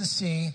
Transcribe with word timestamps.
to 0.00 0.06
see 0.06 0.50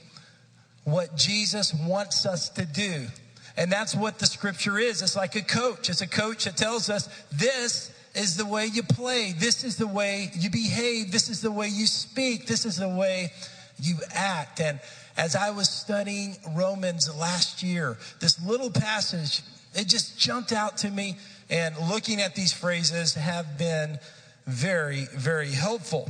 what 0.84 1.16
Jesus 1.16 1.74
wants 1.74 2.26
us 2.26 2.50
to 2.50 2.66
do. 2.66 3.08
And 3.58 3.72
that's 3.72 3.96
what 3.96 4.20
the 4.20 4.26
scripture 4.26 4.78
is. 4.78 5.02
It's 5.02 5.16
like 5.16 5.36
a 5.36 5.42
coach. 5.42 5.90
It's 5.90 6.02
a 6.02 6.08
coach 6.08 6.46
that 6.46 6.58
tells 6.58 6.90
us 6.90 7.08
this 7.32 7.92
is 8.16 8.38
the 8.38 8.46
way 8.46 8.66
you 8.66 8.84
play. 8.84 9.34
This 9.38 9.64
is 9.64 9.78
the 9.78 9.88
way 9.88 10.32
you 10.34 10.50
behave. 10.50 11.12
This 11.12 11.30
is 11.30 11.42
the 11.42 11.52
way 11.52 11.68
you 11.68 11.86
speak. 11.86 12.48
This 12.48 12.66
is 12.66 12.78
the 12.78 12.90
way 12.90 13.32
you 13.80 13.96
act. 14.14 14.60
And 14.60 14.80
as 15.16 15.36
I 15.36 15.52
was 15.52 15.70
studying 15.70 16.36
Romans 16.54 17.14
last 17.16 17.64
year, 17.64 17.98
this 18.20 18.44
little 18.46 18.72
passage, 18.72 19.42
it 19.74 19.88
just 19.88 20.20
jumped 20.20 20.52
out 20.52 20.78
to 20.78 20.90
me. 20.90 21.18
And 21.50 21.76
looking 21.90 22.20
at 22.20 22.36
these 22.36 22.52
phrases 22.52 23.14
have 23.14 23.58
been 23.58 24.00
very, 24.48 25.06
very 25.16 25.52
helpful. 25.52 26.10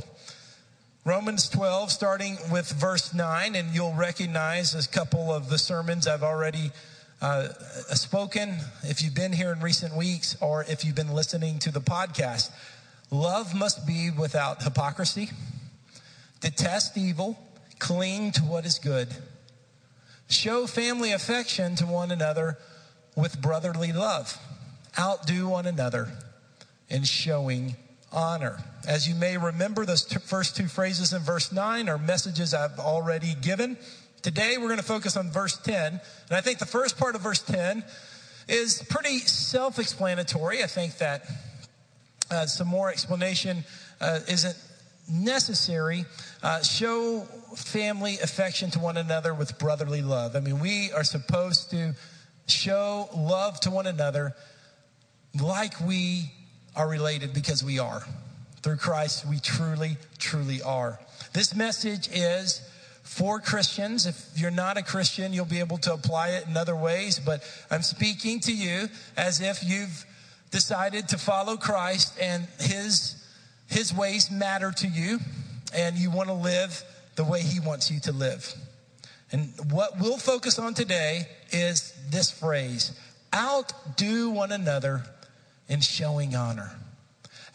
Romans 1.06 1.48
12, 1.50 1.92
starting 1.92 2.36
with 2.50 2.68
verse 2.68 3.14
9, 3.14 3.54
and 3.54 3.72
you'll 3.72 3.94
recognize 3.94 4.74
a 4.74 4.88
couple 4.88 5.32
of 5.32 5.48
the 5.48 5.56
sermons 5.56 6.08
I've 6.08 6.24
already 6.24 6.72
uh, 7.22 7.46
spoken 7.94 8.56
if 8.82 9.00
you've 9.00 9.14
been 9.14 9.32
here 9.32 9.52
in 9.52 9.60
recent 9.60 9.94
weeks 9.94 10.36
or 10.40 10.64
if 10.68 10.84
you've 10.84 10.96
been 10.96 11.12
listening 11.12 11.60
to 11.60 11.70
the 11.70 11.80
podcast. 11.80 12.50
Love 13.12 13.54
must 13.54 13.86
be 13.86 14.10
without 14.10 14.64
hypocrisy, 14.64 15.30
detest 16.40 16.98
evil, 16.98 17.38
cling 17.78 18.32
to 18.32 18.42
what 18.42 18.66
is 18.66 18.80
good, 18.80 19.06
show 20.28 20.66
family 20.66 21.12
affection 21.12 21.76
to 21.76 21.86
one 21.86 22.10
another 22.10 22.58
with 23.14 23.40
brotherly 23.40 23.92
love, 23.92 24.36
outdo 24.98 25.50
one 25.50 25.66
another 25.66 26.10
in 26.88 27.04
showing 27.04 27.76
honor. 28.16 28.58
As 28.88 29.06
you 29.06 29.14
may 29.14 29.36
remember, 29.36 29.84
those 29.84 30.04
first 30.04 30.56
two 30.56 30.66
phrases 30.66 31.12
in 31.12 31.20
verse 31.22 31.52
9 31.52 31.88
are 31.88 31.98
messages 31.98 32.54
I've 32.54 32.78
already 32.78 33.34
given. 33.34 33.76
Today 34.22 34.56
we're 34.56 34.68
going 34.68 34.78
to 34.78 34.82
focus 34.82 35.16
on 35.16 35.30
verse 35.30 35.58
10. 35.58 35.92
And 35.92 36.00
I 36.30 36.40
think 36.40 36.58
the 36.58 36.66
first 36.66 36.98
part 36.98 37.14
of 37.14 37.20
verse 37.20 37.42
10 37.42 37.84
is 38.48 38.82
pretty 38.88 39.18
self 39.18 39.78
explanatory. 39.78 40.64
I 40.64 40.66
think 40.66 40.96
that 40.98 41.26
uh, 42.30 42.46
some 42.46 42.68
more 42.68 42.90
explanation 42.90 43.64
uh, 44.00 44.20
isn't 44.26 44.56
necessary. 45.08 46.06
Uh, 46.42 46.62
show 46.62 47.20
family 47.54 48.14
affection 48.22 48.70
to 48.70 48.78
one 48.78 48.96
another 48.96 49.34
with 49.34 49.58
brotherly 49.58 50.02
love. 50.02 50.34
I 50.34 50.40
mean, 50.40 50.58
we 50.58 50.90
are 50.92 51.04
supposed 51.04 51.70
to 51.70 51.94
show 52.48 53.08
love 53.14 53.60
to 53.60 53.70
one 53.70 53.86
another 53.86 54.34
like 55.40 55.78
we 55.80 56.32
are 56.76 56.88
related 56.88 57.32
because 57.32 57.64
we 57.64 57.78
are. 57.78 58.02
Through 58.62 58.76
Christ, 58.76 59.26
we 59.26 59.38
truly, 59.38 59.96
truly 60.18 60.62
are. 60.62 61.00
This 61.32 61.54
message 61.54 62.08
is 62.12 62.60
for 63.02 63.40
Christians. 63.40 64.06
If 64.06 64.28
you're 64.36 64.50
not 64.50 64.76
a 64.76 64.82
Christian, 64.82 65.32
you'll 65.32 65.46
be 65.46 65.60
able 65.60 65.78
to 65.78 65.94
apply 65.94 66.30
it 66.30 66.46
in 66.46 66.56
other 66.56 66.76
ways, 66.76 67.18
but 67.18 67.42
I'm 67.70 67.82
speaking 67.82 68.40
to 68.40 68.52
you 68.52 68.88
as 69.16 69.40
if 69.40 69.64
you've 69.64 70.04
decided 70.50 71.08
to 71.08 71.18
follow 71.18 71.56
Christ 71.56 72.18
and 72.20 72.46
his 72.60 73.22
his 73.68 73.92
ways 73.92 74.30
matter 74.30 74.70
to 74.70 74.86
you 74.86 75.18
and 75.74 75.96
you 75.96 76.10
want 76.10 76.28
to 76.28 76.34
live 76.34 76.82
the 77.16 77.24
way 77.24 77.40
he 77.40 77.58
wants 77.58 77.90
you 77.90 77.98
to 78.00 78.12
live. 78.12 78.54
And 79.32 79.52
what 79.70 79.98
we'll 79.98 80.18
focus 80.18 80.58
on 80.58 80.74
today 80.74 81.26
is 81.50 81.92
this 82.10 82.30
phrase, 82.30 82.98
outdo 83.34 84.30
one 84.30 84.52
another 84.52 85.02
in 85.68 85.80
showing 85.80 86.34
honor. 86.34 86.72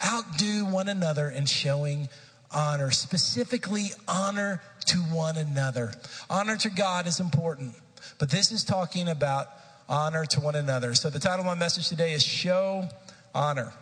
Outdo 0.05 0.65
one 0.65 0.89
another 0.89 1.29
in 1.29 1.45
showing 1.45 2.09
honor, 2.53 2.91
specifically 2.91 3.91
honor 4.07 4.61
to 4.87 4.97
one 4.97 5.37
another. 5.37 5.93
Honor 6.29 6.57
to 6.57 6.69
God 6.69 7.07
is 7.07 7.19
important, 7.19 7.75
but 8.19 8.29
this 8.29 8.51
is 8.51 8.63
talking 8.63 9.07
about 9.07 9.47
honor 9.87 10.25
to 10.25 10.39
one 10.39 10.55
another. 10.55 10.95
So 10.95 11.09
the 11.09 11.19
title 11.19 11.41
of 11.41 11.45
my 11.45 11.55
message 11.55 11.87
today 11.89 12.13
is 12.13 12.23
Show 12.23 12.89
Honor. 13.33 13.73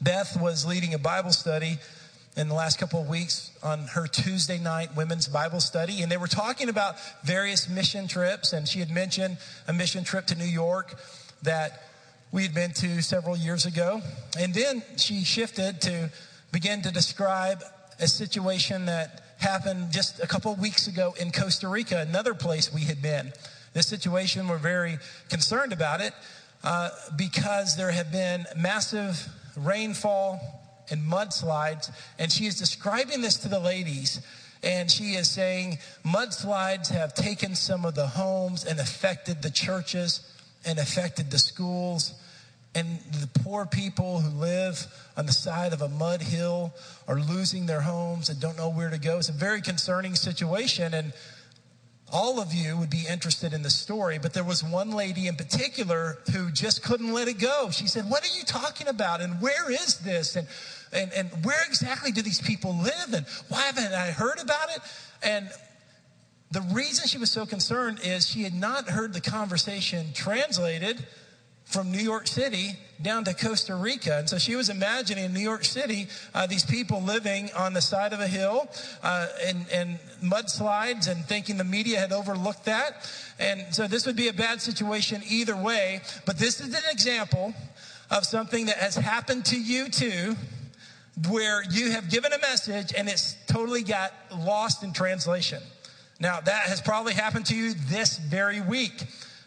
Beth 0.00 0.38
was 0.40 0.66
leading 0.66 0.92
a 0.92 0.98
Bible 0.98 1.32
study 1.32 1.78
in 2.36 2.48
the 2.48 2.54
last 2.54 2.78
couple 2.78 3.00
of 3.00 3.08
weeks 3.08 3.52
on 3.62 3.84
her 3.84 4.06
Tuesday 4.06 4.58
night 4.58 4.96
women's 4.96 5.28
Bible 5.28 5.60
study, 5.60 6.02
and 6.02 6.10
they 6.10 6.16
were 6.16 6.26
talking 6.26 6.68
about 6.68 6.96
various 7.24 7.68
mission 7.68 8.08
trips, 8.08 8.52
and 8.52 8.68
she 8.68 8.80
had 8.80 8.90
mentioned 8.90 9.38
a 9.68 9.72
mission 9.72 10.04
trip 10.04 10.26
to 10.26 10.34
New 10.34 10.44
York 10.44 10.98
that 11.42 11.82
we 12.34 12.42
had 12.42 12.52
been 12.52 12.72
to 12.72 13.00
several 13.00 13.36
years 13.36 13.64
ago. 13.64 14.02
And 14.36 14.52
then 14.52 14.82
she 14.96 15.22
shifted 15.22 15.80
to 15.82 16.10
begin 16.50 16.82
to 16.82 16.90
describe 16.90 17.62
a 18.00 18.08
situation 18.08 18.86
that 18.86 19.22
happened 19.38 19.92
just 19.92 20.20
a 20.20 20.26
couple 20.26 20.52
of 20.52 20.58
weeks 20.58 20.88
ago 20.88 21.14
in 21.20 21.30
Costa 21.30 21.68
Rica, 21.68 22.00
another 22.00 22.34
place 22.34 22.74
we 22.74 22.80
had 22.80 23.00
been. 23.00 23.32
This 23.72 23.86
situation, 23.86 24.48
we're 24.48 24.58
very 24.58 24.98
concerned 25.28 25.72
about 25.72 26.00
it 26.00 26.12
uh, 26.64 26.90
because 27.16 27.76
there 27.76 27.92
have 27.92 28.10
been 28.10 28.46
massive 28.56 29.28
rainfall 29.56 30.40
and 30.90 31.00
mudslides. 31.08 31.88
And 32.18 32.32
she 32.32 32.46
is 32.46 32.58
describing 32.58 33.22
this 33.22 33.36
to 33.38 33.48
the 33.48 33.60
ladies. 33.60 34.20
And 34.64 34.90
she 34.90 35.12
is 35.14 35.30
saying 35.30 35.78
mudslides 36.04 36.88
have 36.88 37.14
taken 37.14 37.54
some 37.54 37.84
of 37.84 37.94
the 37.94 38.08
homes 38.08 38.64
and 38.64 38.80
affected 38.80 39.40
the 39.40 39.50
churches 39.50 40.28
and 40.66 40.80
affected 40.80 41.30
the 41.30 41.38
schools 41.38 42.14
and 42.74 42.98
the 43.12 43.28
poor 43.40 43.66
people 43.66 44.20
who 44.20 44.36
live 44.36 44.86
on 45.16 45.26
the 45.26 45.32
side 45.32 45.72
of 45.72 45.80
a 45.80 45.88
mud 45.88 46.22
hill 46.22 46.74
are 47.06 47.20
losing 47.20 47.66
their 47.66 47.82
homes 47.82 48.28
and 48.28 48.40
don't 48.40 48.56
know 48.56 48.68
where 48.68 48.90
to 48.90 48.98
go. 48.98 49.18
It's 49.18 49.28
a 49.28 49.32
very 49.32 49.60
concerning 49.60 50.16
situation. 50.16 50.92
And 50.92 51.12
all 52.12 52.40
of 52.40 52.52
you 52.52 52.76
would 52.76 52.90
be 52.90 53.04
interested 53.08 53.52
in 53.52 53.62
the 53.62 53.70
story, 53.70 54.18
but 54.18 54.34
there 54.34 54.44
was 54.44 54.62
one 54.62 54.90
lady 54.90 55.28
in 55.28 55.36
particular 55.36 56.18
who 56.32 56.50
just 56.50 56.82
couldn't 56.82 57.12
let 57.12 57.28
it 57.28 57.38
go. 57.38 57.70
She 57.70 57.86
said, 57.86 58.10
What 58.10 58.24
are 58.24 58.36
you 58.36 58.44
talking 58.44 58.88
about? 58.88 59.20
And 59.20 59.40
where 59.40 59.70
is 59.70 59.98
this? 60.00 60.36
And, 60.36 60.48
and, 60.92 61.12
and 61.12 61.44
where 61.44 61.62
exactly 61.66 62.12
do 62.12 62.22
these 62.22 62.40
people 62.40 62.76
live? 62.76 63.14
And 63.14 63.24
why 63.48 63.62
haven't 63.62 63.92
I 63.92 64.10
heard 64.10 64.40
about 64.40 64.70
it? 64.74 64.82
And 65.22 65.48
the 66.50 66.60
reason 66.72 67.08
she 67.08 67.18
was 67.18 67.30
so 67.30 67.46
concerned 67.46 68.00
is 68.02 68.28
she 68.28 68.42
had 68.42 68.54
not 68.54 68.88
heard 68.88 69.12
the 69.12 69.20
conversation 69.20 70.12
translated 70.12 71.04
from 71.74 71.90
New 71.90 71.98
York 71.98 72.28
City 72.28 72.76
down 73.02 73.24
to 73.24 73.34
Costa 73.34 73.74
Rica. 73.74 74.18
And 74.18 74.30
so 74.30 74.38
she 74.38 74.54
was 74.54 74.68
imagining 74.68 75.24
in 75.24 75.34
New 75.34 75.40
York 75.40 75.64
City 75.64 76.06
uh, 76.32 76.46
these 76.46 76.64
people 76.64 77.02
living 77.02 77.50
on 77.56 77.72
the 77.72 77.80
side 77.80 78.12
of 78.12 78.20
a 78.20 78.28
hill 78.28 78.68
uh, 79.02 79.26
and, 79.44 79.66
and 79.72 79.98
mudslides 80.22 81.08
and 81.08 81.24
thinking 81.24 81.56
the 81.56 81.64
media 81.64 81.98
had 81.98 82.12
overlooked 82.12 82.66
that. 82.66 83.10
And 83.40 83.74
so 83.74 83.88
this 83.88 84.06
would 84.06 84.14
be 84.14 84.28
a 84.28 84.32
bad 84.32 84.60
situation 84.60 85.20
either 85.28 85.56
way. 85.56 86.00
But 86.24 86.38
this 86.38 86.60
is 86.60 86.68
an 86.68 86.84
example 86.92 87.52
of 88.08 88.24
something 88.24 88.66
that 88.66 88.76
has 88.76 88.94
happened 88.94 89.44
to 89.46 89.60
you 89.60 89.88
too 89.88 90.36
where 91.28 91.64
you 91.72 91.90
have 91.90 92.08
given 92.08 92.32
a 92.32 92.38
message 92.38 92.94
and 92.96 93.08
it's 93.08 93.36
totally 93.48 93.82
got 93.82 94.12
lost 94.32 94.84
in 94.84 94.92
translation. 94.92 95.60
Now, 96.20 96.40
that 96.40 96.66
has 96.66 96.80
probably 96.80 97.14
happened 97.14 97.46
to 97.46 97.56
you 97.56 97.74
this 97.88 98.16
very 98.18 98.60
week. 98.60 99.04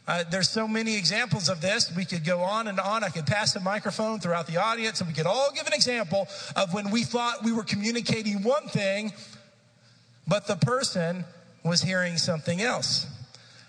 Uh, 0.08 0.24
there's 0.32 0.50
so 0.50 0.68
many 0.68 0.96
examples 0.96 1.50
of 1.50 1.60
this. 1.60 1.94
We 1.94 2.06
could 2.06 2.24
go 2.24 2.40
on 2.40 2.68
and 2.68 2.80
on. 2.80 3.04
I 3.04 3.10
could 3.10 3.26
pass 3.26 3.54
the 3.54 3.60
microphone 3.60 4.20
throughout 4.20 4.48
the 4.48 4.58
audience 4.58 5.02
and 5.02 5.08
we 5.10 5.14
could 5.14 5.26
all 5.26 5.52
give 5.54 5.68
an 5.68 5.74
example 5.74 6.28
of 6.56 6.74
when 6.74 6.92
we 6.92 7.04
thought 7.04 7.44
we 7.44 7.52
were 7.52 7.64
communicating 7.64 8.42
one 8.42 8.68
thing, 8.70 9.12
but 10.26 10.48
the 10.48 10.56
person 10.56 11.26
was 11.64 11.82
hearing 11.82 12.18
something 12.18 12.62
else. 12.62 13.06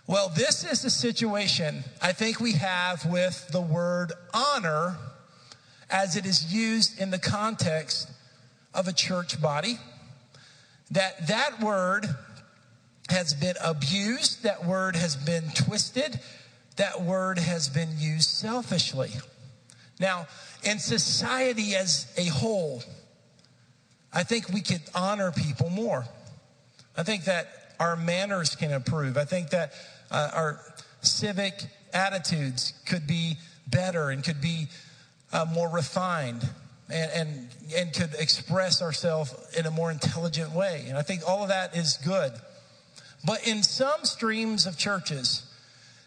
Well, 0.07 0.29
this 0.29 0.65
is 0.65 0.81
the 0.81 0.91
situation 0.91 1.83
I 2.01 2.13
think 2.13 2.41
we 2.41 2.53
have 2.53 3.05
with 3.05 3.49
the 3.49 3.61
word 3.61 4.13
honor 4.33 4.97
as 5.91 6.17
it 6.17 6.25
is 6.25 6.55
used 6.55 7.01
in 7.01 7.11
the 7.11 7.19
context 7.19 8.09
of 8.75 8.87
a 8.87 8.93
church 8.93 9.43
body. 9.43 9.79
That 10.93 11.27
that 11.27 11.61
word 11.61 12.07
has 13.09 13.35
been 13.35 13.57
abused, 13.63 14.43
that 14.43 14.65
word 14.65 14.97
has 14.97 15.17
been 15.17 15.45
twisted, 15.55 16.21
that 16.77 17.03
word 17.03 17.39
has 17.39 17.69
been 17.69 17.91
used 17.99 18.29
selfishly. 18.29 19.11
Now, 19.99 20.27
in 20.63 20.79
society 20.79 21.75
as 21.75 22.13
a 22.17 22.27
whole, 22.27 22.83
I 24.13 24.23
think 24.23 24.49
we 24.49 24.61
could 24.61 24.83
honor 24.95 25.33
people 25.33 25.71
more. 25.71 26.05
I 26.97 27.03
think 27.03 27.25
that 27.25 27.75
our 27.81 27.97
manners 27.97 28.55
can 28.57 28.73
improve. 28.73 29.17
I 29.17 29.25
think 29.25 29.51
that 29.51 29.73
uh, 30.11 30.31
our 30.35 30.61
civic 31.01 31.65
attitudes 31.93 32.75
could 32.87 33.07
be 33.07 33.39
better 33.67 34.11
and 34.11 34.23
could 34.23 34.41
be 34.41 34.69
uh, 35.33 35.47
more 35.53 35.69
refined 35.69 36.49
and, 36.91 37.11
and, 37.13 37.49
and 37.77 37.93
could 37.93 38.15
express 38.19 38.83
ourselves 38.83 39.35
in 39.57 39.67
a 39.67 39.71
more 39.71 39.91
intelligent 39.91 40.53
way. 40.53 40.85
And 40.89 40.97
I 40.97 41.03
think 41.03 41.23
all 41.27 41.43
of 41.43 41.49
that 41.49 41.77
is 41.77 41.99
good. 42.05 42.33
But 43.25 43.47
in 43.47 43.63
some 43.63 44.05
streams 44.05 44.67
of 44.67 44.79
churches, 44.79 45.45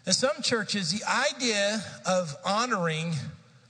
in 0.06 0.12
some 0.12 0.42
churches, 0.42 0.92
the 0.92 1.04
idea 1.08 1.82
of 2.06 2.34
honoring 2.44 3.14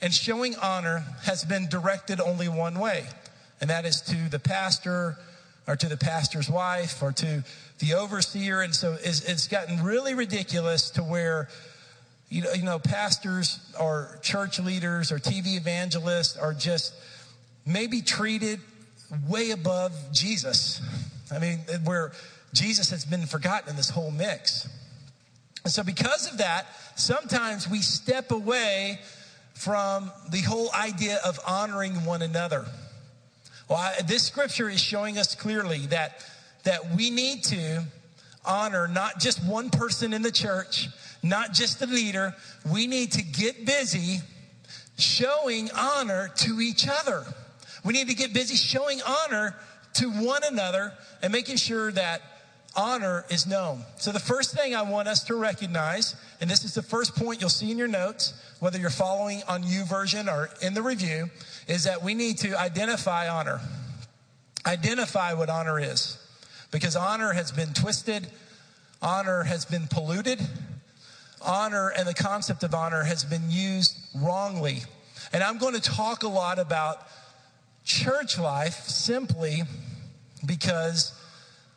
and 0.01 0.13
showing 0.13 0.55
honor 0.57 1.05
has 1.25 1.45
been 1.45 1.69
directed 1.69 2.21
only 2.21 2.49
one 2.49 2.79
way, 2.79 3.05
and 3.61 3.71
that 3.71 3.85
is 3.85 4.01
to 4.03 4.29
the 4.31 4.39
pastor 4.39 5.19
or 5.67 5.77
to 5.77 5.89
the 5.89 5.97
pastor's 5.97 6.51
wife 6.51 7.03
or 7.03 7.13
to 7.13 7.45
the 7.79 7.95
overseer. 7.95 8.63
And 8.63 8.75
so 8.75 8.97
it's, 9.03 9.23
it's 9.29 9.49
gotten 9.49 9.83
really 9.83 10.15
ridiculous 10.15 10.91
to 10.91 11.03
where, 11.03 11.49
you 12.29 12.43
know, 12.43 12.53
you 12.53 12.63
know, 12.63 12.79
pastors 12.79 13.61
or 13.79 14.19
church 14.23 14.59
leaders 14.59 15.13
or 15.13 15.19
TV 15.19 15.57
evangelists 15.57 16.37
are 16.37 16.55
just 16.55 16.95
maybe 17.65 18.03
treated 18.03 18.61
way 19.29 19.51
above 19.51 19.93
Jesus. 20.13 20.81
I 21.31 21.39
mean, 21.39 21.59
where 21.85 22.13
Jesus 22.53 22.91
has 22.91 23.05
been 23.05 23.27
forgotten 23.27 23.71
in 23.71 23.77
this 23.77 23.91
whole 23.91 24.11
mix. 24.11 24.69
And 25.65 25.73
so, 25.73 25.83
because 25.83 26.31
of 26.31 26.39
that, 26.39 26.67
sometimes 26.97 27.69
we 27.69 27.79
step 27.79 28.31
away 28.31 28.99
from 29.55 30.11
the 30.31 30.41
whole 30.41 30.71
idea 30.73 31.19
of 31.25 31.39
honoring 31.47 32.05
one 32.05 32.23
another. 32.23 32.67
Well, 33.69 33.79
I, 33.79 34.03
this 34.03 34.25
scripture 34.25 34.69
is 34.69 34.81
showing 34.81 35.19
us 35.19 35.35
clearly 35.35 35.87
that, 35.87 36.25
that 36.65 36.95
we 36.97 37.11
need 37.11 37.45
to 37.45 37.85
honor 38.45 38.89
not 38.89 39.21
just 39.21 39.45
one 39.45 39.71
person 39.71 40.13
in 40.13 40.23
the 40.23 40.33
church, 40.33 40.89
not 41.23 41.53
just 41.53 41.79
the 41.79 41.87
leader. 41.87 42.35
We 42.71 42.87
need 42.87 43.13
to 43.13 43.23
get 43.23 43.65
busy 43.65 44.19
showing 44.99 45.71
honor 45.77 46.31
to 46.37 46.61
each 46.61 46.89
other. 46.89 47.25
We 47.85 47.93
need 47.93 48.09
to 48.09 48.15
get 48.15 48.33
busy 48.33 48.57
showing 48.57 49.01
honor 49.07 49.57
to 49.95 50.11
one 50.11 50.43
another 50.45 50.93
and 51.23 51.33
making 51.33 51.57
sure 51.57 51.93
that 51.93 52.21
honor 52.75 53.25
is 53.31 53.47
known. 53.47 53.83
So, 53.97 54.13
the 54.13 54.21
first 54.21 54.55
thing 54.55 54.75
I 54.75 54.83
want 54.83 55.09
us 55.09 55.25
to 55.25 55.35
recognize, 55.35 56.15
and 56.41 56.51
this 56.51 56.65
is 56.65 56.75
the 56.75 56.83
first 56.83 57.15
point 57.17 57.41
you'll 57.41 57.51
see 57.51 57.71
in 57.71 57.79
your 57.79 57.89
notes, 57.89 58.35
whether 58.61 58.79
you're 58.79 58.91
following 58.91 59.43
on 59.49 59.63
YouVersion 59.63 60.33
or 60.33 60.51
in 60.61 60.75
the 60.75 60.83
review, 60.83 61.31
is 61.69 61.85
that 61.85 62.03
we 62.03 62.15
need 62.15 62.39
to 62.39 62.59
identify 62.59 63.29
honor. 63.29 63.61
Identify 64.67 65.35
what 65.35 65.51
honor 65.51 65.79
is. 65.79 66.19
Because 66.71 66.97
honor 66.97 67.33
has 67.33 67.53
been 67.53 67.73
twisted, 67.75 68.27
honor 69.03 69.43
has 69.43 69.65
been 69.65 69.87
polluted, 69.89 70.41
honor 71.45 71.93
and 71.97 72.07
the 72.07 72.15
concept 72.15 72.63
of 72.63 72.75
honor 72.75 73.03
has 73.03 73.25
been 73.25 73.51
used 73.51 73.97
wrongly. 74.15 74.83
And 75.33 75.43
I'm 75.43 75.59
going 75.59 75.75
to 75.75 75.81
talk 75.81 76.23
a 76.23 76.29
lot 76.29 76.59
about 76.59 77.07
church 77.85 78.39
life 78.39 78.87
simply 78.87 79.63
because 80.47 81.19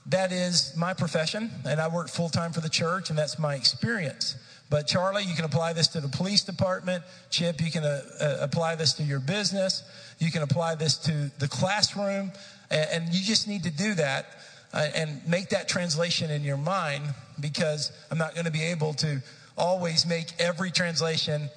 that 0.08 0.32
is 0.32 0.76
my 0.78 0.94
profession, 0.94 1.50
and 1.68 1.82
I 1.82 1.88
work 1.88 2.10
full 2.10 2.30
time 2.30 2.54
for 2.54 2.62
the 2.62 2.70
church, 2.70 3.10
and 3.10 3.18
that's 3.18 3.40
my 3.40 3.56
experience. 3.56 4.36
But 4.70 4.88
Charlie, 4.88 5.24
you 5.24 5.36
can 5.36 5.46
apply 5.46 5.74
this 5.74 5.88
to 5.90 6.02
the 6.02 6.08
police 6.08 6.44
department. 6.44 7.04
Chip, 7.30 7.62
you 7.62 7.72
can 7.72 7.84
uh, 7.84 8.02
uh, 8.20 8.38
apply 8.42 8.76
this 8.76 8.94
to 8.94 9.04
your 9.04 9.20
business. 9.20 9.84
You 10.20 10.32
can 10.32 10.42
apply 10.44 10.76
this 10.76 10.98
to 11.00 11.32
the 11.40 11.48
classroom, 11.48 12.32
and, 12.70 12.88
and 12.92 13.14
you 13.14 13.24
just 13.24 13.48
need 13.48 13.64
to 13.64 13.72
do 13.72 13.96
that 13.96 14.28
uh, 14.74 14.88
and 14.96 15.28
make 15.28 15.50
that 15.50 15.68
translation 15.68 16.30
in 16.30 16.44
your 16.44 16.58
mind 16.58 17.04
because 17.40 17.92
I'm 18.12 18.18
not 18.18 18.34
going 18.34 18.46
to 18.46 18.52
be 18.52 18.64
able 18.64 18.94
to 18.96 19.22
always 19.58 20.06
make 20.06 20.28
every 20.40 20.70
translation 20.72 21.50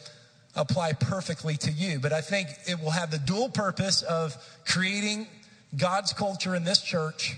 apply 0.54 0.94
perfectly 0.94 1.56
to 1.58 1.70
you. 1.70 2.00
But 2.00 2.12
I 2.12 2.20
think 2.20 2.48
it 2.66 2.80
will 2.80 2.90
have 2.90 3.10
the 3.10 3.18
dual 3.18 3.48
purpose 3.48 4.02
of 4.02 4.36
creating 4.66 5.26
God's 5.76 6.12
culture 6.12 6.54
in 6.54 6.64
this 6.64 6.80
church 6.80 7.36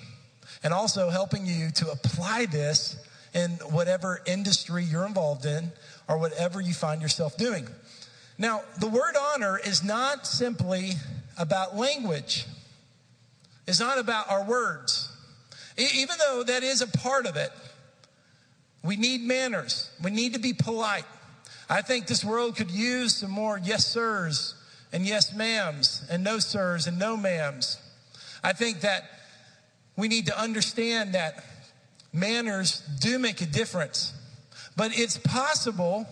and 0.62 0.72
also 0.72 1.10
helping 1.10 1.46
you 1.46 1.70
to 1.70 1.90
apply 1.90 2.46
this 2.46 2.96
in 3.32 3.50
whatever 3.70 4.20
industry 4.26 4.84
you're 4.84 5.06
involved 5.06 5.46
in 5.46 5.72
or 6.08 6.18
whatever 6.18 6.60
you 6.60 6.74
find 6.74 7.00
yourself 7.00 7.36
doing. 7.36 7.66
Now, 8.38 8.62
the 8.78 8.88
word 8.88 9.14
honor 9.34 9.58
is 9.58 9.84
not 9.84 10.26
simply 10.26 10.92
about 11.38 11.76
language. 11.76 12.46
It's 13.66 13.80
not 13.80 13.98
about 13.98 14.30
our 14.30 14.44
words. 14.44 15.10
Even 15.76 16.16
though 16.18 16.42
that 16.42 16.62
is 16.62 16.82
a 16.82 16.86
part 16.86 17.26
of 17.26 17.36
it, 17.36 17.50
we 18.82 18.96
need 18.96 19.22
manners. 19.22 19.90
We 20.02 20.10
need 20.10 20.34
to 20.34 20.40
be 20.40 20.52
polite. 20.52 21.04
I 21.68 21.82
think 21.82 22.06
this 22.06 22.24
world 22.24 22.56
could 22.56 22.70
use 22.70 23.14
some 23.14 23.30
more 23.30 23.60
yes 23.62 23.86
sirs 23.86 24.54
and 24.92 25.06
yes 25.06 25.32
ma'ams 25.32 26.08
and 26.10 26.24
no 26.24 26.38
sirs 26.38 26.86
and 26.86 26.98
no 26.98 27.16
ma'ams. 27.16 27.76
I 28.42 28.52
think 28.52 28.80
that 28.80 29.04
we 30.00 30.08
need 30.08 30.26
to 30.26 30.40
understand 30.40 31.14
that 31.14 31.44
manners 32.12 32.82
do 33.00 33.18
make 33.18 33.40
a 33.40 33.46
difference. 33.46 34.14
But 34.76 34.98
it's 34.98 35.18
possible 35.18 36.06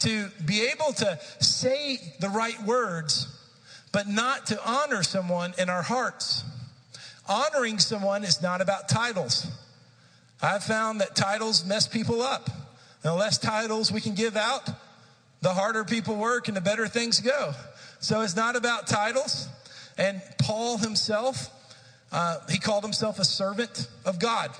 to 0.00 0.28
be 0.44 0.68
able 0.72 0.92
to 0.94 1.18
say 1.40 1.98
the 2.20 2.28
right 2.28 2.60
words, 2.64 3.28
but 3.92 4.08
not 4.08 4.46
to 4.46 4.58
honor 4.68 5.02
someone 5.02 5.54
in 5.58 5.68
our 5.68 5.82
hearts. 5.82 6.44
Honoring 7.28 7.78
someone 7.78 8.24
is 8.24 8.42
not 8.42 8.60
about 8.60 8.88
titles. 8.88 9.46
I've 10.42 10.64
found 10.64 11.00
that 11.00 11.14
titles 11.14 11.64
mess 11.64 11.86
people 11.86 12.22
up. 12.22 12.50
The 13.02 13.12
less 13.12 13.38
titles 13.38 13.92
we 13.92 14.00
can 14.00 14.14
give 14.14 14.36
out, 14.36 14.68
the 15.40 15.54
harder 15.54 15.84
people 15.84 16.16
work 16.16 16.48
and 16.48 16.56
the 16.56 16.60
better 16.60 16.88
things 16.88 17.20
go. 17.20 17.52
So 18.00 18.22
it's 18.22 18.34
not 18.34 18.56
about 18.56 18.86
titles. 18.86 19.48
And 19.98 20.20
Paul 20.40 20.78
himself, 20.78 21.50
uh, 22.12 22.38
he 22.48 22.58
called 22.58 22.84
himself 22.84 23.18
a 23.18 23.24
servant 23.24 23.88
of 24.04 24.18
God. 24.18 24.50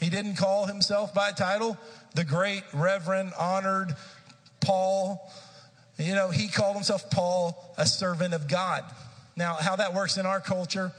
He 0.00 0.10
didn't 0.10 0.36
call 0.36 0.66
himself 0.66 1.12
by 1.14 1.32
title, 1.32 1.76
the 2.14 2.24
great, 2.24 2.62
reverend, 2.72 3.32
honored 3.38 3.94
Paul. 4.60 5.30
You 5.98 6.14
know, 6.14 6.30
he 6.30 6.48
called 6.48 6.74
himself 6.76 7.10
Paul, 7.10 7.74
a 7.76 7.86
servant 7.86 8.34
of 8.34 8.48
God. 8.48 8.84
Now, 9.36 9.54
how 9.54 9.76
that 9.76 9.94
works 9.94 10.16
in 10.16 10.26
our 10.26 10.40
culture, 10.40 10.92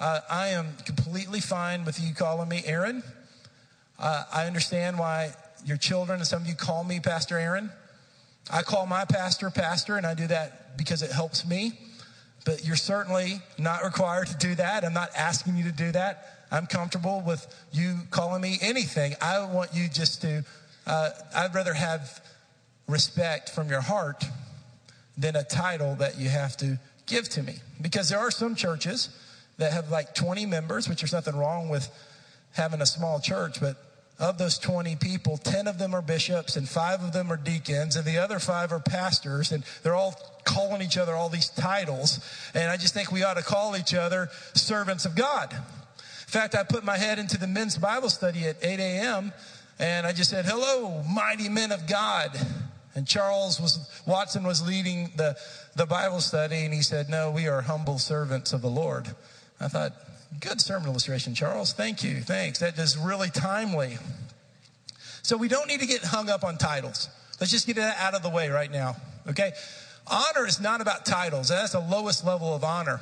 uh, 0.00 0.20
I 0.30 0.48
am 0.48 0.76
completely 0.84 1.40
fine 1.40 1.84
with 1.84 2.00
you 2.00 2.14
calling 2.14 2.48
me 2.48 2.62
Aaron. 2.64 3.02
Uh, 3.98 4.24
I 4.32 4.46
understand 4.46 4.98
why 4.98 5.32
your 5.64 5.76
children 5.76 6.18
and 6.18 6.26
some 6.26 6.42
of 6.42 6.48
you 6.48 6.54
call 6.54 6.84
me 6.84 7.00
Pastor 7.00 7.38
Aaron. 7.38 7.70
I 8.50 8.62
call 8.62 8.86
my 8.86 9.04
pastor 9.04 9.50
pastor, 9.50 9.96
and 9.96 10.06
I 10.06 10.14
do 10.14 10.26
that 10.26 10.76
because 10.76 11.02
it 11.02 11.12
helps 11.12 11.46
me. 11.46 11.78
But 12.44 12.66
you're 12.66 12.76
certainly 12.76 13.40
not 13.58 13.84
required 13.84 14.26
to 14.28 14.36
do 14.36 14.54
that. 14.56 14.84
I'm 14.84 14.94
not 14.94 15.10
asking 15.16 15.56
you 15.56 15.64
to 15.64 15.72
do 15.72 15.92
that. 15.92 16.46
I'm 16.50 16.66
comfortable 16.66 17.22
with 17.24 17.46
you 17.72 18.00
calling 18.10 18.42
me 18.42 18.58
anything. 18.60 19.14
I 19.20 19.44
want 19.44 19.70
you 19.74 19.88
just 19.88 20.22
to, 20.22 20.44
uh, 20.86 21.10
I'd 21.34 21.54
rather 21.54 21.72
have 21.72 22.20
respect 22.88 23.50
from 23.50 23.68
your 23.68 23.80
heart 23.80 24.24
than 25.16 25.36
a 25.36 25.44
title 25.44 25.94
that 25.96 26.18
you 26.18 26.28
have 26.28 26.56
to 26.58 26.78
give 27.06 27.28
to 27.30 27.42
me. 27.42 27.56
Because 27.80 28.08
there 28.08 28.18
are 28.18 28.30
some 28.30 28.54
churches 28.54 29.08
that 29.58 29.72
have 29.72 29.90
like 29.90 30.14
20 30.14 30.46
members, 30.46 30.88
which 30.88 31.00
there's 31.00 31.12
nothing 31.12 31.36
wrong 31.36 31.68
with 31.68 31.88
having 32.52 32.80
a 32.80 32.86
small 32.86 33.20
church, 33.20 33.60
but 33.60 33.76
of 34.22 34.38
those 34.38 34.56
20 34.56 34.94
people, 34.96 35.36
10 35.36 35.66
of 35.66 35.78
them 35.78 35.94
are 35.94 36.00
bishops 36.00 36.56
and 36.56 36.68
five 36.68 37.02
of 37.02 37.12
them 37.12 37.30
are 37.32 37.36
deacons 37.36 37.96
and 37.96 38.04
the 38.04 38.18
other 38.18 38.38
five 38.38 38.72
are 38.72 38.78
pastors 38.78 39.50
and 39.50 39.64
they're 39.82 39.96
all 39.96 40.14
calling 40.44 40.80
each 40.80 40.96
other 40.96 41.14
all 41.14 41.28
these 41.28 41.48
titles. 41.48 42.20
And 42.54 42.70
I 42.70 42.76
just 42.76 42.94
think 42.94 43.10
we 43.10 43.24
ought 43.24 43.36
to 43.36 43.42
call 43.42 43.76
each 43.76 43.94
other 43.94 44.28
servants 44.54 45.04
of 45.04 45.16
God. 45.16 45.52
In 45.52 46.28
fact, 46.28 46.54
I 46.54 46.62
put 46.62 46.84
my 46.84 46.96
head 46.96 47.18
into 47.18 47.36
the 47.36 47.48
men's 47.48 47.76
Bible 47.76 48.08
study 48.08 48.44
at 48.44 48.56
8 48.62 48.78
a.m. 48.78 49.32
and 49.80 50.06
I 50.06 50.12
just 50.12 50.30
said, 50.30 50.44
hello, 50.44 51.02
mighty 51.02 51.48
men 51.48 51.72
of 51.72 51.88
God. 51.88 52.30
And 52.94 53.08
Charles 53.08 53.60
was, 53.60 53.90
Watson 54.06 54.44
was 54.44 54.64
leading 54.64 55.10
the, 55.16 55.36
the 55.74 55.86
Bible 55.86 56.20
study 56.20 56.64
and 56.64 56.72
he 56.72 56.82
said, 56.82 57.08
no, 57.08 57.32
we 57.32 57.48
are 57.48 57.62
humble 57.62 57.98
servants 57.98 58.52
of 58.52 58.62
the 58.62 58.70
Lord. 58.70 59.08
I 59.60 59.66
thought, 59.66 59.92
Good 60.40 60.60
sermon 60.60 60.88
illustration, 60.88 61.34
Charles. 61.34 61.72
Thank 61.72 62.02
you. 62.02 62.20
Thanks. 62.20 62.58
That 62.60 62.78
is 62.78 62.96
really 62.96 63.30
timely. 63.30 63.98
So 65.22 65.36
we 65.36 65.48
don't 65.48 65.68
need 65.68 65.80
to 65.80 65.86
get 65.86 66.02
hung 66.02 66.28
up 66.28 66.42
on 66.42 66.58
titles. 66.58 67.08
Let's 67.40 67.52
just 67.52 67.66
get 67.66 67.76
that 67.76 67.98
out 67.98 68.14
of 68.14 68.22
the 68.22 68.28
way 68.28 68.48
right 68.48 68.70
now. 68.70 68.96
Okay? 69.28 69.52
Honor 70.06 70.46
is 70.46 70.60
not 70.60 70.80
about 70.80 71.06
titles. 71.06 71.48
That's 71.48 71.72
the 71.72 71.80
lowest 71.80 72.26
level 72.26 72.54
of 72.54 72.64
honor. 72.64 73.00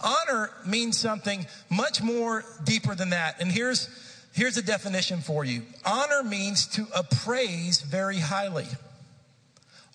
Honor 0.00 0.50
means 0.64 0.96
something 0.96 1.46
much 1.68 2.00
more 2.00 2.44
deeper 2.64 2.94
than 2.94 3.10
that. 3.10 3.40
And 3.40 3.50
here's, 3.50 3.88
here's 4.32 4.56
a 4.56 4.62
definition 4.62 5.20
for 5.20 5.44
you. 5.44 5.62
Honor 5.84 6.22
means 6.22 6.66
to 6.68 6.86
appraise 6.94 7.80
very 7.80 8.18
highly 8.18 8.66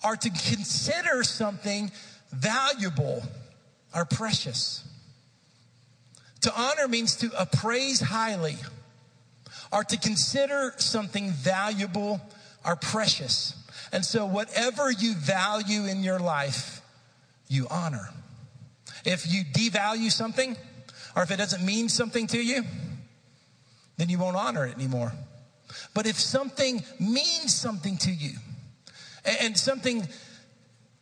or 0.04 0.16
to 0.16 0.28
consider 0.28 1.22
something 1.22 1.90
valuable 2.30 3.22
or 3.94 4.04
precious. 4.04 4.84
To 6.44 6.52
honor 6.54 6.88
means 6.88 7.16
to 7.16 7.30
appraise 7.40 8.00
highly 8.00 8.56
or 9.72 9.82
to 9.82 9.96
consider 9.96 10.74
something 10.76 11.30
valuable 11.30 12.20
or 12.66 12.76
precious. 12.76 13.54
And 13.92 14.04
so, 14.04 14.26
whatever 14.26 14.90
you 14.90 15.14
value 15.14 15.86
in 15.86 16.02
your 16.02 16.18
life, 16.18 16.82
you 17.48 17.66
honor. 17.70 18.10
If 19.06 19.32
you 19.32 19.42
devalue 19.42 20.12
something, 20.12 20.54
or 21.16 21.22
if 21.22 21.30
it 21.30 21.38
doesn't 21.38 21.64
mean 21.64 21.88
something 21.88 22.26
to 22.26 22.38
you, 22.38 22.62
then 23.96 24.10
you 24.10 24.18
won't 24.18 24.36
honor 24.36 24.66
it 24.66 24.74
anymore. 24.74 25.14
But 25.94 26.06
if 26.06 26.20
something 26.20 26.84
means 27.00 27.54
something 27.54 27.96
to 27.98 28.10
you, 28.10 28.32
and 29.40 29.56
something 29.56 30.06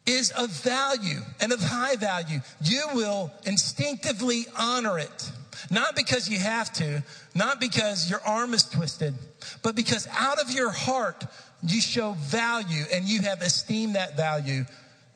is 0.07 0.31
of 0.33 0.51
value 0.51 1.21
and 1.41 1.53
of 1.53 1.61
high 1.61 1.97
value, 1.97 2.41
you 2.63 2.83
will 2.95 3.33
instinctively 3.45 4.47
honor 4.59 4.99
it. 4.99 5.31
Not 5.71 5.95
because 5.95 6.29
you 6.29 6.39
have 6.39 6.73
to, 6.75 7.03
not 7.35 7.61
because 7.61 8.11
your 8.11 8.21
arm 8.27 8.53
is 8.53 8.65
twisted, 8.65 9.15
but 9.63 9.77
because 9.77 10.09
out 10.11 10.41
of 10.41 10.51
your 10.51 10.71
heart, 10.71 11.25
you 11.63 11.81
show 11.81 12.13
value 12.13 12.85
and 12.93 13.05
you 13.05 13.23
have 13.23 13.43
esteemed 13.43 13.95
that 13.95 14.17
value 14.17 14.65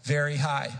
very 0.04 0.36
high. 0.36 0.70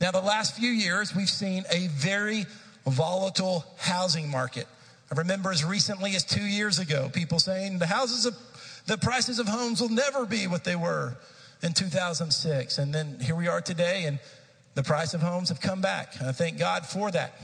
Now, 0.00 0.10
the 0.10 0.20
last 0.20 0.56
few 0.56 0.70
years, 0.70 1.14
we've 1.14 1.28
seen 1.28 1.64
a 1.70 1.88
very 1.88 2.46
volatile 2.86 3.64
housing 3.76 4.30
market. 4.30 4.66
I 5.12 5.18
remember 5.18 5.50
as 5.50 5.64
recently 5.64 6.16
as 6.16 6.24
two 6.24 6.44
years 6.44 6.78
ago, 6.78 7.10
people 7.12 7.38
saying 7.38 7.78
the 7.78 7.86
houses 7.86 8.26
of, 8.26 8.34
the 8.86 8.98
prices 8.98 9.38
of 9.38 9.46
homes 9.46 9.80
will 9.80 9.90
never 9.90 10.26
be 10.26 10.46
what 10.46 10.64
they 10.64 10.76
were 10.76 11.16
in 11.64 11.72
2006. 11.72 12.78
And 12.78 12.94
then 12.94 13.18
here 13.20 13.34
we 13.34 13.48
are 13.48 13.60
today, 13.60 14.04
and 14.04 14.20
the 14.74 14.82
price 14.82 15.14
of 15.14 15.22
homes 15.22 15.48
have 15.48 15.60
come 15.60 15.80
back. 15.80 16.14
I 16.22 16.32
thank 16.32 16.58
God 16.58 16.86
for 16.86 17.10
that. 17.10 17.40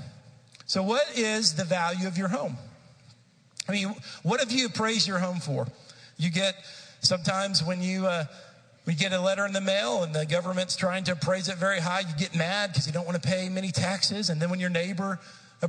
So, 0.67 0.83
what 0.83 1.05
is 1.17 1.55
the 1.55 1.65
value 1.65 2.07
of 2.07 2.17
your 2.17 2.29
home? 2.29 2.57
I 3.69 3.73
mean, 3.73 3.95
what 4.23 4.41
have 4.41 4.53
you 4.53 4.67
appraised 4.67 5.09
your 5.09 5.19
home 5.19 5.41
for? 5.41 5.67
You 6.17 6.31
get 6.31 6.55
sometimes 7.01 7.65
when 7.65 7.83
you 7.83 8.07
uh, 8.07 8.25
we 8.87 8.95
get 8.95 9.13
a 9.13 9.21
letter 9.21 9.47
in 9.47 9.53
the 9.53 9.61
mail 9.61 10.03
and 10.03 10.15
the 10.15 10.27
government's 10.27 10.77
trying 10.77 11.05
to 11.05 11.13
appraise 11.13 11.49
it 11.49 11.57
very 11.57 11.81
high, 11.81 12.01
you 12.01 12.15
get 12.19 12.37
mad 12.37 12.71
because 12.71 12.87
you 12.87 12.93
don't 12.93 13.07
want 13.07 13.21
to 13.21 13.27
pay 13.27 13.49
many 13.49 13.71
taxes. 13.71 14.31
And 14.31 14.41
then 14.41 14.51
when 14.51 14.61
your 14.61 14.71
neighbor 14.71 15.19
uh, 15.63 15.69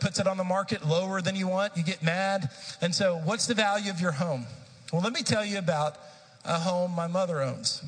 puts 0.00 0.18
it 0.18 0.26
on 0.26 0.36
the 0.36 0.44
market 0.44 0.86
lower 0.86 1.20
than 1.20 1.36
you 1.36 1.48
want, 1.48 1.76
you 1.76 1.82
get 1.82 2.02
mad. 2.02 2.50
And 2.80 2.94
so, 2.94 3.20
what's 3.24 3.46
the 3.46 3.54
value 3.54 3.90
of 3.90 4.00
your 4.00 4.12
home? 4.12 4.46
Well, 4.92 5.02
let 5.02 5.12
me 5.12 5.22
tell 5.22 5.44
you 5.44 5.58
about 5.58 5.96
a 6.44 6.58
home 6.58 6.92
my 6.92 7.06
mother 7.06 7.40
owns. 7.40 7.82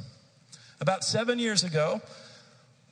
About 0.81 1.05
seven 1.05 1.39
years 1.39 1.65
ago, 1.65 2.01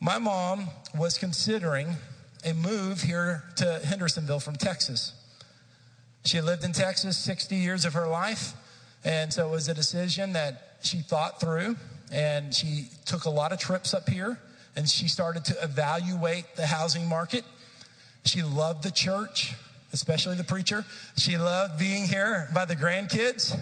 my 0.01 0.19
mom 0.19 0.69
was 0.97 1.19
considering 1.19 1.97
a 2.45 2.53
move 2.53 3.03
here 3.03 3.45
to 3.57 3.81
Hendersonville 3.85 4.41
from 4.41 4.57
Texas. 4.57 5.13
She 6.25 6.41
lived 6.41 6.65
in 6.65 6.73
Texas 6.73 7.17
60 7.19 7.57
years 7.57 7.85
of 7.85 7.95
her 7.95 8.07
life, 8.07 8.53
and 9.05 9.33
so 9.33 9.49
it 9.49 9.51
was 9.51 9.69
a 9.69 9.75
decision 9.75 10.33
that 10.33 10.77
she 10.83 10.99
thought 10.99 11.41
through, 11.41 11.77
and 12.13 12.55
she 12.55 12.89
took 13.07 13.25
a 13.25 13.31
lot 13.31 13.53
of 13.53 13.59
trips 13.59 13.95
up 13.95 14.09
here, 14.09 14.39
and 14.77 14.89
she 14.89 15.09
started 15.09 15.45
to 15.47 15.63
evaluate 15.63 16.57
the 16.57 16.67
housing 16.67 17.09
market. 17.09 17.45
She 18.25 18.43
loved 18.43 18.83
the 18.83 18.91
church, 18.91 19.55
especially 19.93 20.37
the 20.37 20.45
preacher. 20.45 20.85
She 21.17 21.37
loved 21.37 21.79
being 21.79 22.05
here 22.07 22.49
by 22.55 22.65
the 22.65 22.77
grandkids. 22.77 23.59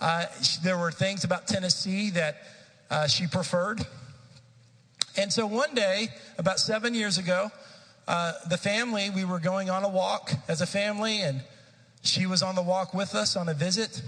Uh, 0.00 0.26
there 0.62 0.78
were 0.78 0.92
things 0.92 1.24
about 1.24 1.46
Tennessee 1.46 2.10
that 2.10 2.42
uh, 2.90 3.06
she 3.06 3.26
preferred. 3.26 3.84
And 5.16 5.32
so 5.32 5.46
one 5.46 5.74
day, 5.74 6.08
about 6.38 6.60
seven 6.60 6.94
years 6.94 7.18
ago, 7.18 7.50
uh, 8.06 8.32
the 8.48 8.56
family, 8.56 9.10
we 9.10 9.24
were 9.24 9.40
going 9.40 9.68
on 9.68 9.84
a 9.84 9.88
walk 9.88 10.32
as 10.48 10.60
a 10.60 10.66
family, 10.66 11.20
and 11.20 11.42
she 12.02 12.26
was 12.26 12.42
on 12.42 12.54
the 12.54 12.62
walk 12.62 12.94
with 12.94 13.14
us 13.14 13.36
on 13.36 13.48
a 13.48 13.54
visit. 13.54 14.00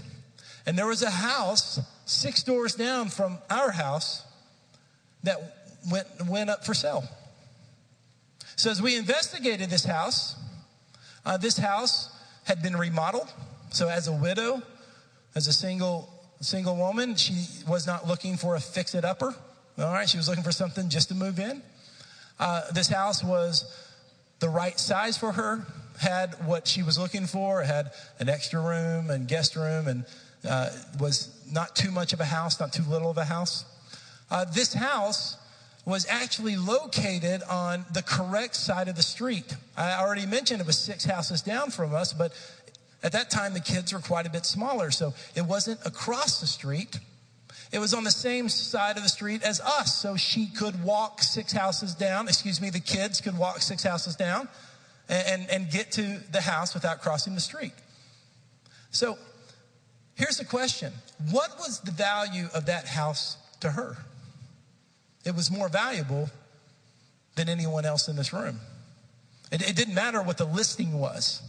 And 0.65 0.77
there 0.77 0.87
was 0.87 1.03
a 1.03 1.09
house 1.09 1.79
six 2.05 2.43
doors 2.43 2.75
down 2.75 3.09
from 3.09 3.39
our 3.49 3.71
house 3.71 4.23
that 5.23 5.37
went, 5.91 6.07
went 6.27 6.49
up 6.49 6.65
for 6.65 6.73
sale. 6.73 7.03
So 8.55 8.69
as 8.69 8.81
we 8.81 8.95
investigated 8.95 9.69
this 9.69 9.85
house, 9.85 10.35
uh, 11.25 11.37
this 11.37 11.57
house 11.57 12.09
had 12.45 12.61
been 12.61 12.75
remodeled. 12.75 13.31
So 13.71 13.89
as 13.89 14.07
a 14.07 14.13
widow, 14.13 14.61
as 15.35 15.47
a 15.47 15.53
single 15.53 16.09
single 16.41 16.75
woman, 16.75 17.15
she 17.15 17.45
was 17.67 17.85
not 17.85 18.07
looking 18.07 18.35
for 18.35 18.55
a 18.55 18.59
fix 18.59 18.95
it 18.95 19.05
upper. 19.05 19.35
All 19.77 19.93
right, 19.93 20.09
she 20.09 20.17
was 20.17 20.27
looking 20.27 20.43
for 20.43 20.51
something 20.51 20.89
just 20.89 21.09
to 21.09 21.15
move 21.15 21.39
in. 21.39 21.61
Uh, 22.39 22.61
this 22.73 22.87
house 22.87 23.23
was 23.23 23.65
the 24.39 24.49
right 24.49 24.79
size 24.79 25.17
for 25.17 25.31
her, 25.31 25.65
had 25.99 26.33
what 26.45 26.67
she 26.67 26.81
was 26.81 26.97
looking 26.97 27.27
for, 27.27 27.61
had 27.61 27.91
an 28.19 28.27
extra 28.27 28.59
room 28.59 29.11
and 29.11 29.27
guest 29.27 29.55
room, 29.55 29.87
and 29.87 30.05
uh, 30.47 30.69
was 30.99 31.29
not 31.51 31.75
too 31.75 31.91
much 31.91 32.13
of 32.13 32.19
a 32.19 32.25
house, 32.25 32.59
not 32.59 32.73
too 32.73 32.83
little 32.83 33.11
of 33.11 33.17
a 33.17 33.25
house. 33.25 33.65
Uh, 34.31 34.45
this 34.45 34.73
house 34.73 35.37
was 35.85 36.05
actually 36.09 36.57
located 36.57 37.41
on 37.49 37.85
the 37.93 38.01
correct 38.03 38.55
side 38.55 38.87
of 38.87 38.95
the 38.95 39.03
street. 39.03 39.55
I 39.75 39.93
already 39.99 40.25
mentioned 40.25 40.61
it 40.61 40.67
was 40.67 40.77
six 40.77 41.05
houses 41.05 41.41
down 41.41 41.71
from 41.71 41.93
us, 41.93 42.13
but 42.13 42.33
at 43.03 43.11
that 43.13 43.29
time 43.29 43.53
the 43.53 43.59
kids 43.59 43.93
were 43.93 43.99
quite 43.99 44.25
a 44.25 44.29
bit 44.29 44.45
smaller, 44.45 44.91
so 44.91 45.13
it 45.35 45.41
wasn't 45.41 45.79
across 45.85 46.39
the 46.39 46.47
street. 46.47 46.99
It 47.71 47.79
was 47.79 47.93
on 47.93 48.03
the 48.03 48.11
same 48.11 48.49
side 48.49 48.97
of 48.97 49.03
the 49.03 49.09
street 49.09 49.43
as 49.43 49.61
us, 49.61 49.99
so 50.01 50.17
she 50.17 50.47
could 50.47 50.83
walk 50.83 51.21
six 51.21 51.53
houses 51.53 51.95
down. 51.95 52.27
Excuse 52.27 52.61
me, 52.61 52.69
the 52.69 52.79
kids 52.79 53.21
could 53.21 53.37
walk 53.37 53.61
six 53.61 53.83
houses 53.83 54.15
down 54.15 54.49
and, 55.09 55.41
and, 55.41 55.51
and 55.51 55.71
get 55.71 55.91
to 55.93 56.19
the 56.31 56.41
house 56.41 56.73
without 56.73 57.01
crossing 57.01 57.33
the 57.33 57.41
street. 57.41 57.73
So 58.91 59.17
here's 60.15 60.37
the 60.37 60.45
question 60.45 60.93
What 61.31 61.57
was 61.57 61.79
the 61.79 61.91
value 61.91 62.47
of 62.53 62.65
that 62.65 62.87
house 62.87 63.37
to 63.61 63.71
her? 63.71 63.97
It 65.25 65.35
was 65.35 65.49
more 65.49 65.69
valuable 65.69 66.29
than 67.35 67.47
anyone 67.47 67.85
else 67.85 68.07
in 68.07 68.15
this 68.15 68.33
room. 68.33 68.59
It, 69.51 69.69
it 69.69 69.75
didn't 69.75 69.93
matter 69.93 70.21
what 70.21 70.37
the 70.37 70.45
listing 70.45 70.99
was. 70.99 71.41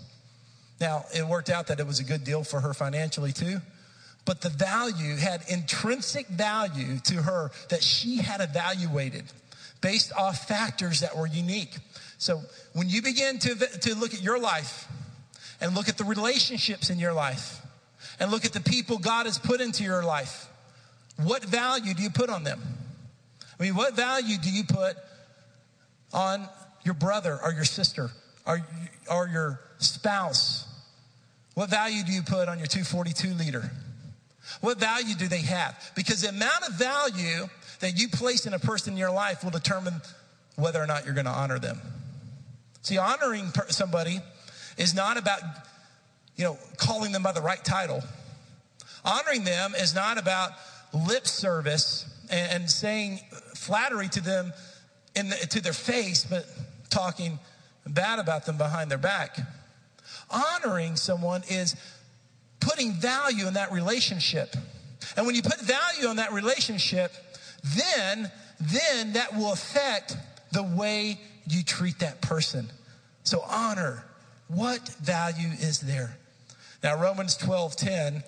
Now, 0.82 1.04
it 1.14 1.24
worked 1.24 1.48
out 1.48 1.68
that 1.68 1.78
it 1.78 1.86
was 1.86 2.00
a 2.00 2.04
good 2.04 2.24
deal 2.24 2.42
for 2.42 2.58
her 2.58 2.74
financially 2.74 3.30
too, 3.30 3.60
but 4.24 4.40
the 4.40 4.48
value 4.48 5.14
had 5.14 5.44
intrinsic 5.48 6.26
value 6.26 6.98
to 7.04 7.22
her 7.22 7.52
that 7.68 7.84
she 7.84 8.16
had 8.16 8.40
evaluated 8.40 9.22
based 9.80 10.12
off 10.18 10.48
factors 10.48 10.98
that 10.98 11.16
were 11.16 11.28
unique. 11.28 11.76
So 12.18 12.40
when 12.72 12.88
you 12.88 13.00
begin 13.00 13.38
to, 13.38 13.54
to 13.54 13.94
look 13.94 14.12
at 14.12 14.22
your 14.22 14.40
life 14.40 14.88
and 15.60 15.72
look 15.72 15.88
at 15.88 15.98
the 15.98 16.04
relationships 16.04 16.90
in 16.90 16.98
your 16.98 17.12
life 17.12 17.60
and 18.18 18.32
look 18.32 18.44
at 18.44 18.52
the 18.52 18.60
people 18.60 18.98
God 18.98 19.26
has 19.26 19.38
put 19.38 19.60
into 19.60 19.84
your 19.84 20.02
life, 20.02 20.48
what 21.22 21.44
value 21.44 21.94
do 21.94 22.02
you 22.02 22.10
put 22.10 22.28
on 22.28 22.42
them? 22.42 22.60
I 23.60 23.62
mean, 23.62 23.76
what 23.76 23.94
value 23.94 24.36
do 24.36 24.50
you 24.50 24.64
put 24.64 24.96
on 26.12 26.48
your 26.82 26.94
brother 26.94 27.38
or 27.40 27.52
your 27.52 27.64
sister 27.64 28.10
or, 28.44 28.66
or 29.08 29.28
your 29.28 29.60
spouse? 29.78 30.66
What 31.54 31.71
value 31.71 32.02
do 32.04 32.12
you 32.12 32.23
put 32.23 32.49
on 32.49 32.59
your 32.59 32.66
242 32.66 33.35
liter? 33.35 33.71
What 34.61 34.78
value 34.78 35.14
do 35.14 35.28
they 35.28 35.42
have? 35.42 35.92
Because 35.94 36.23
the 36.23 36.28
amount 36.28 36.68
of 36.68 36.75
value 36.75 37.49
that 37.80 37.99
you 37.99 38.09
place 38.09 38.47
in 38.47 38.54
a 38.54 38.59
person 38.59 38.94
in 38.94 38.99
your 38.99 39.11
life 39.11 39.44
will 39.44 39.50
determine 39.50 40.00
whether 40.56 40.82
or 40.82 40.87
not 40.87 41.04
you're 41.04 41.14
going 41.14 41.26
to 41.26 41.32
honor 41.32 41.59
them. 41.59 41.80
See, 42.82 42.99
honoring 42.99 43.52
somebody 43.68 44.21
is 44.76 44.94
not 44.94 45.16
about, 45.16 45.40
you 46.37 46.44
know, 46.44 46.59
calling 46.76 47.12
them 47.12 47.23
by 47.23 47.32
the 47.32 47.40
right 47.40 47.62
title. 47.64 48.02
Honoring 49.04 49.44
them 49.44 49.75
is 49.78 49.94
not 49.94 50.18
about 50.18 50.52
lip 50.92 51.26
service 51.26 52.09
and, 52.30 52.71
saying 52.71 53.21
flattery 53.54 54.09
to 54.09 54.21
them 54.21 54.52
in 55.14 55.28
the, 55.28 55.37
to 55.37 55.61
their 55.61 55.73
face, 55.73 56.25
but 56.25 56.47
talking 56.90 57.38
bad 57.87 58.18
about 58.18 58.47
them 58.47 58.56
behind 58.56 58.90
their 58.90 58.99
back. 58.99 59.38
Honoring 60.32 60.96
someone 60.96 61.42
is 61.48 61.76
putting 62.60 62.92
value 62.92 63.46
in 63.46 63.54
that 63.54 63.72
relationship. 63.72 64.54
And 65.16 65.26
when 65.26 65.34
you 65.34 65.42
put 65.42 65.60
value 65.60 66.08
on 66.08 66.16
that 66.16 66.32
relationship, 66.32 67.12
then, 67.64 68.30
then 68.60 69.12
that 69.12 69.36
will 69.36 69.52
affect 69.52 70.16
the 70.52 70.62
way 70.62 71.20
you 71.48 71.62
treat 71.62 71.98
that 71.98 72.20
person. 72.20 72.70
So 73.24 73.40
honor. 73.48 74.04
What 74.48 74.86
value 75.00 75.48
is 75.48 75.80
there? 75.80 76.16
Now, 76.82 77.00
Romans 77.00 77.36
12 77.36 77.76
10, 77.76 78.24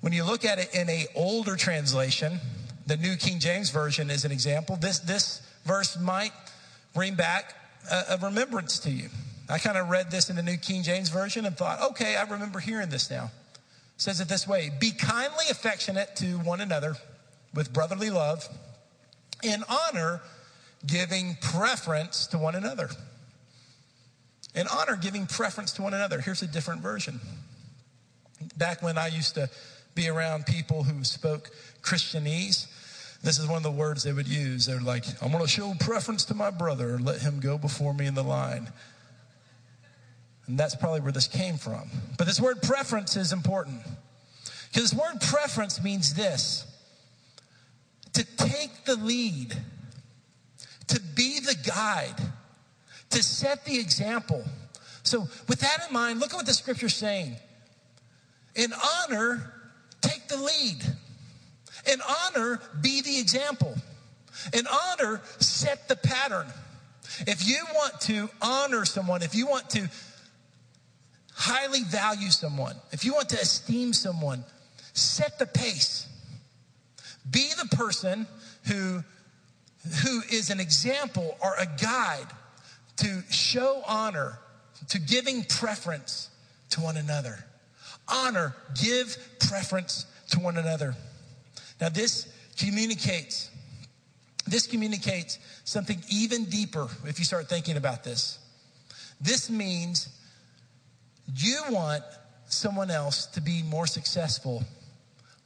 when 0.00 0.12
you 0.12 0.24
look 0.24 0.44
at 0.44 0.58
it 0.58 0.74
in 0.74 0.88
a 0.88 1.06
older 1.14 1.56
translation, 1.56 2.40
the 2.86 2.96
New 2.96 3.16
King 3.16 3.38
James 3.38 3.70
Version 3.70 4.10
is 4.10 4.24
an 4.24 4.32
example. 4.32 4.76
This, 4.76 4.98
this 5.00 5.42
verse 5.64 5.98
might 5.98 6.32
bring 6.94 7.14
back 7.14 7.54
a, 7.90 8.14
a 8.14 8.18
remembrance 8.18 8.78
to 8.80 8.90
you. 8.90 9.10
I 9.48 9.58
kind 9.58 9.78
of 9.78 9.88
read 9.88 10.10
this 10.10 10.28
in 10.28 10.36
the 10.36 10.42
New 10.42 10.56
King 10.56 10.82
James 10.82 11.08
Version 11.08 11.46
and 11.46 11.56
thought, 11.56 11.80
okay, 11.90 12.16
I 12.16 12.22
remember 12.22 12.58
hearing 12.58 12.90
this 12.90 13.10
now. 13.10 13.30
It 13.54 14.02
says 14.02 14.20
it 14.20 14.28
this 14.28 14.46
way 14.46 14.70
Be 14.78 14.90
kindly 14.90 15.46
affectionate 15.50 16.16
to 16.16 16.38
one 16.38 16.60
another 16.60 16.96
with 17.54 17.72
brotherly 17.72 18.10
love, 18.10 18.46
in 19.42 19.64
honor, 19.68 20.20
giving 20.86 21.36
preference 21.40 22.26
to 22.28 22.38
one 22.38 22.54
another. 22.54 22.90
In 24.54 24.66
honor, 24.68 24.96
giving 24.96 25.26
preference 25.26 25.72
to 25.72 25.82
one 25.82 25.94
another. 25.94 26.20
Here's 26.20 26.42
a 26.42 26.46
different 26.46 26.82
version. 26.82 27.20
Back 28.56 28.82
when 28.82 28.98
I 28.98 29.08
used 29.08 29.34
to 29.34 29.48
be 29.94 30.08
around 30.08 30.46
people 30.46 30.84
who 30.84 31.04
spoke 31.04 31.50
Christianese, 31.82 32.66
this 33.22 33.38
is 33.38 33.46
one 33.46 33.56
of 33.56 33.62
the 33.62 33.70
words 33.70 34.04
they 34.04 34.12
would 34.12 34.28
use. 34.28 34.66
They're 34.66 34.80
like, 34.80 35.04
I'm 35.20 35.32
going 35.32 35.42
to 35.42 35.50
show 35.50 35.74
preference 35.80 36.24
to 36.26 36.34
my 36.34 36.50
brother, 36.50 36.98
let 36.98 37.20
him 37.20 37.40
go 37.40 37.58
before 37.58 37.92
me 37.94 38.06
in 38.06 38.14
the 38.14 38.22
line. 38.22 38.68
And 40.48 40.58
that's 40.58 40.74
probably 40.74 41.00
where 41.00 41.12
this 41.12 41.28
came 41.28 41.58
from. 41.58 41.90
But 42.16 42.26
this 42.26 42.40
word 42.40 42.62
preference 42.62 43.16
is 43.16 43.32
important. 43.32 43.82
Because 44.68 44.90
this 44.90 44.98
word 44.98 45.20
preference 45.20 45.82
means 45.82 46.14
this 46.14 46.64
to 48.14 48.24
take 48.36 48.84
the 48.86 48.96
lead, 48.96 49.54
to 50.88 51.00
be 51.14 51.38
the 51.40 51.54
guide, 51.66 52.16
to 53.10 53.22
set 53.22 53.64
the 53.66 53.78
example. 53.78 54.42
So, 55.02 55.28
with 55.48 55.60
that 55.60 55.86
in 55.86 55.94
mind, 55.94 56.18
look 56.18 56.32
at 56.32 56.36
what 56.36 56.46
the 56.46 56.54
scripture's 56.54 56.96
saying. 56.96 57.36
In 58.56 58.72
honor, 58.72 59.52
take 60.00 60.28
the 60.28 60.36
lead. 60.36 60.82
In 61.92 62.00
honor, 62.26 62.60
be 62.80 63.02
the 63.02 63.20
example. 63.20 63.74
In 64.52 64.66
honor, 64.66 65.20
set 65.38 65.88
the 65.88 65.96
pattern. 65.96 66.46
If 67.26 67.46
you 67.46 67.58
want 67.74 68.00
to 68.02 68.28
honor 68.42 68.84
someone, 68.84 69.22
if 69.22 69.34
you 69.34 69.46
want 69.46 69.70
to 69.70 69.88
highly 71.38 71.84
value 71.84 72.30
someone, 72.30 72.74
if 72.90 73.04
you 73.04 73.14
want 73.14 73.28
to 73.28 73.40
esteem 73.40 73.92
someone, 73.92 74.44
set 74.92 75.38
the 75.38 75.46
pace. 75.46 76.08
Be 77.30 77.48
the 77.62 77.76
person 77.76 78.26
who, 78.66 79.04
who 80.02 80.20
is 80.32 80.50
an 80.50 80.58
example 80.58 81.38
or 81.40 81.54
a 81.54 81.66
guide 81.80 82.26
to 82.96 83.22
show 83.30 83.82
honor, 83.86 84.40
to 84.88 84.98
giving 84.98 85.44
preference 85.44 86.28
to 86.70 86.80
one 86.80 86.96
another. 86.96 87.44
Honor, 88.08 88.56
give 88.82 89.16
preference 89.38 90.06
to 90.30 90.40
one 90.40 90.56
another. 90.56 90.96
Now, 91.80 91.88
this 91.88 92.26
communicates, 92.58 93.48
this 94.44 94.66
communicates 94.66 95.38
something 95.62 96.02
even 96.10 96.46
deeper 96.46 96.88
if 97.04 97.20
you 97.20 97.24
start 97.24 97.48
thinking 97.48 97.76
about 97.76 98.02
this. 98.02 98.40
This 99.20 99.48
means 99.48 100.08
you 101.34 101.62
want 101.70 102.02
someone 102.46 102.90
else 102.90 103.26
to 103.26 103.40
be 103.40 103.62
more 103.62 103.86
successful 103.86 104.64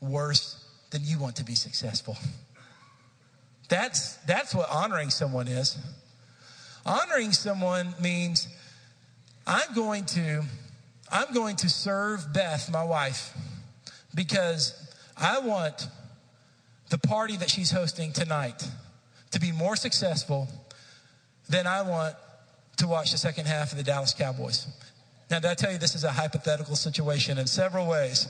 worse 0.00 0.64
than 0.90 1.02
you 1.04 1.18
want 1.18 1.36
to 1.36 1.44
be 1.44 1.54
successful. 1.54 2.16
That's, 3.68 4.16
that's 4.26 4.54
what 4.54 4.68
honoring 4.70 5.10
someone 5.10 5.48
is. 5.48 5.78
Honoring 6.84 7.32
someone 7.32 7.94
means 8.00 8.48
I'm 9.46 9.74
going 9.74 10.04
to 10.06 10.42
I'm 11.14 11.34
going 11.34 11.56
to 11.56 11.68
serve 11.68 12.32
Beth, 12.32 12.70
my 12.72 12.82
wife, 12.82 13.36
because 14.14 14.74
I 15.14 15.40
want 15.40 15.86
the 16.88 16.96
party 16.96 17.36
that 17.36 17.50
she's 17.50 17.70
hosting 17.70 18.12
tonight 18.12 18.66
to 19.32 19.38
be 19.38 19.52
more 19.52 19.76
successful 19.76 20.48
than 21.50 21.66
I 21.66 21.82
want 21.82 22.16
to 22.78 22.86
watch 22.88 23.12
the 23.12 23.18
second 23.18 23.46
half 23.46 23.72
of 23.72 23.78
the 23.78 23.84
Dallas 23.84 24.14
Cowboys. 24.14 24.66
Now, 25.32 25.38
did 25.38 25.50
I 25.50 25.54
tell 25.54 25.72
you 25.72 25.78
this 25.78 25.94
is 25.94 26.04
a 26.04 26.12
hypothetical 26.12 26.76
situation 26.76 27.38
in 27.38 27.46
several 27.46 27.88
ways? 27.88 28.28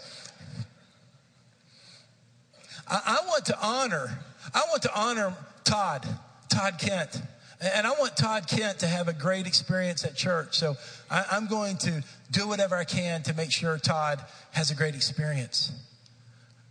I, 2.87 3.19
I 3.21 3.27
want 3.27 3.45
to 3.47 3.59
honor, 3.61 4.21
I 4.55 4.63
want 4.69 4.83
to 4.83 4.91
honor 4.97 5.35
Todd, 5.65 6.07
Todd 6.49 6.79
Kent. 6.79 7.21
And 7.61 7.89
I 7.89 7.91
want 7.91 8.17
Todd 8.17 8.47
Kent 8.47 8.79
to 8.79 8.87
have 8.87 9.09
a 9.09 9.13
great 9.13 9.49
experience 9.49 10.05
at 10.05 10.15
church. 10.15 10.57
So 10.57 10.77
I, 11.11 11.25
I'm 11.33 11.49
going 11.49 11.77
to 11.79 12.05
do 12.31 12.47
whatever 12.47 12.77
I 12.77 12.85
can 12.85 13.25
to 13.25 13.35
make 13.35 13.51
sure 13.51 13.77
Todd 13.79 14.25
has 14.53 14.71
a 14.71 14.77
great 14.77 14.95
experience. 14.95 15.73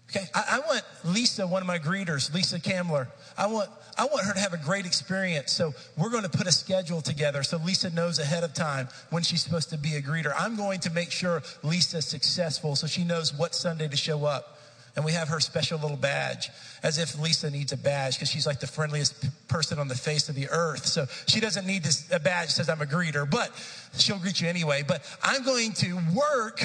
Okay, 0.10 0.28
I, 0.34 0.44
I, 0.50 0.60
want 0.60 0.84
Lisa, 1.04 1.46
one 1.46 1.62
of 1.62 1.68
my 1.68 1.78
greeters, 1.78 2.34
Lisa 2.34 2.58
Kamler. 2.58 3.08
I 3.42 3.48
want 3.48 3.72
I 3.98 4.06
want 4.06 4.24
her 4.26 4.34
to 4.34 4.40
have 4.40 4.54
a 4.54 4.58
great 4.58 4.86
experience. 4.86 5.52
So 5.52 5.74
we're 5.98 6.12
going 6.12 6.24
to 6.24 6.30
put 6.30 6.46
a 6.46 6.52
schedule 6.52 7.02
together 7.02 7.42
so 7.42 7.58
Lisa 7.58 7.90
knows 7.90 8.20
ahead 8.20 8.44
of 8.44 8.54
time 8.54 8.88
when 9.10 9.24
she's 9.24 9.42
supposed 9.42 9.72
to 9.72 9.80
be 9.80 9.96
a 9.96 10.02
greeter. 10.02 10.32
I'm 10.38 10.56
going 10.56 10.80
to 10.82 10.92
make 10.92 11.10
sure 11.10 11.42
Lisa's 11.64 12.06
successful 12.06 12.76
so 12.76 12.86
she 12.86 13.04
knows 13.04 13.34
what 13.34 13.56
Sunday 13.56 13.88
to 13.88 13.98
show 13.98 14.26
up. 14.26 14.60
And 14.96 15.04
we 15.04 15.14
have 15.14 15.30
her 15.30 15.40
special 15.40 15.80
little 15.80 15.98
badge, 15.98 16.50
as 16.84 17.00
if 17.00 17.18
Lisa 17.18 17.50
needs 17.50 17.72
a 17.72 17.78
badge 17.78 18.16
because 18.16 18.30
she's 18.30 18.46
like 18.46 18.60
the 18.60 18.68
friendliest 18.68 19.48
person 19.48 19.80
on 19.80 19.88
the 19.88 19.96
face 19.96 20.30
of 20.30 20.36
the 20.36 20.50
earth. 20.50 20.86
So 20.86 21.08
she 21.28 21.40
doesn't 21.40 21.66
need 21.66 21.84
this, 21.84 22.12
a 22.12 22.20
badge 22.20 22.50
says 22.50 22.70
I'm 22.70 22.82
a 22.82 22.86
greeter, 22.86 23.28
but 23.28 23.52
she'll 23.98 24.20
greet 24.20 24.42
you 24.42 24.50
anyway. 24.50 24.84
But 24.86 25.04
I'm 25.24 25.44
going 25.44 25.72
to 25.74 25.98
work 26.14 26.62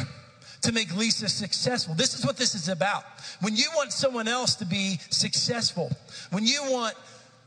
to 0.66 0.72
make 0.72 0.94
Lisa 0.96 1.28
successful. 1.28 1.94
This 1.94 2.14
is 2.18 2.26
what 2.26 2.36
this 2.36 2.54
is 2.54 2.68
about. 2.68 3.04
When 3.40 3.54
you 3.54 3.68
want 3.76 3.92
someone 3.92 4.26
else 4.26 4.56
to 4.56 4.66
be 4.66 4.98
successful, 5.10 5.90
when 6.30 6.44
you 6.44 6.60
want 6.64 6.94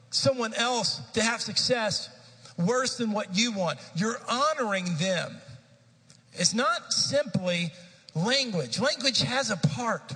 someone 0.10 0.54
else 0.54 1.02
to 1.14 1.22
have 1.22 1.42
success 1.42 2.10
worse 2.58 2.98
than 2.98 3.12
what 3.12 3.38
you 3.38 3.52
want, 3.52 3.78
you're 3.96 4.20
honoring 4.28 4.86
them. 5.00 5.38
It's 6.34 6.54
not 6.54 6.94
simply 6.94 7.72
language. 8.16 8.80
Language 8.80 9.22
has 9.22 9.52
a 9.52 9.58
part, 9.58 10.14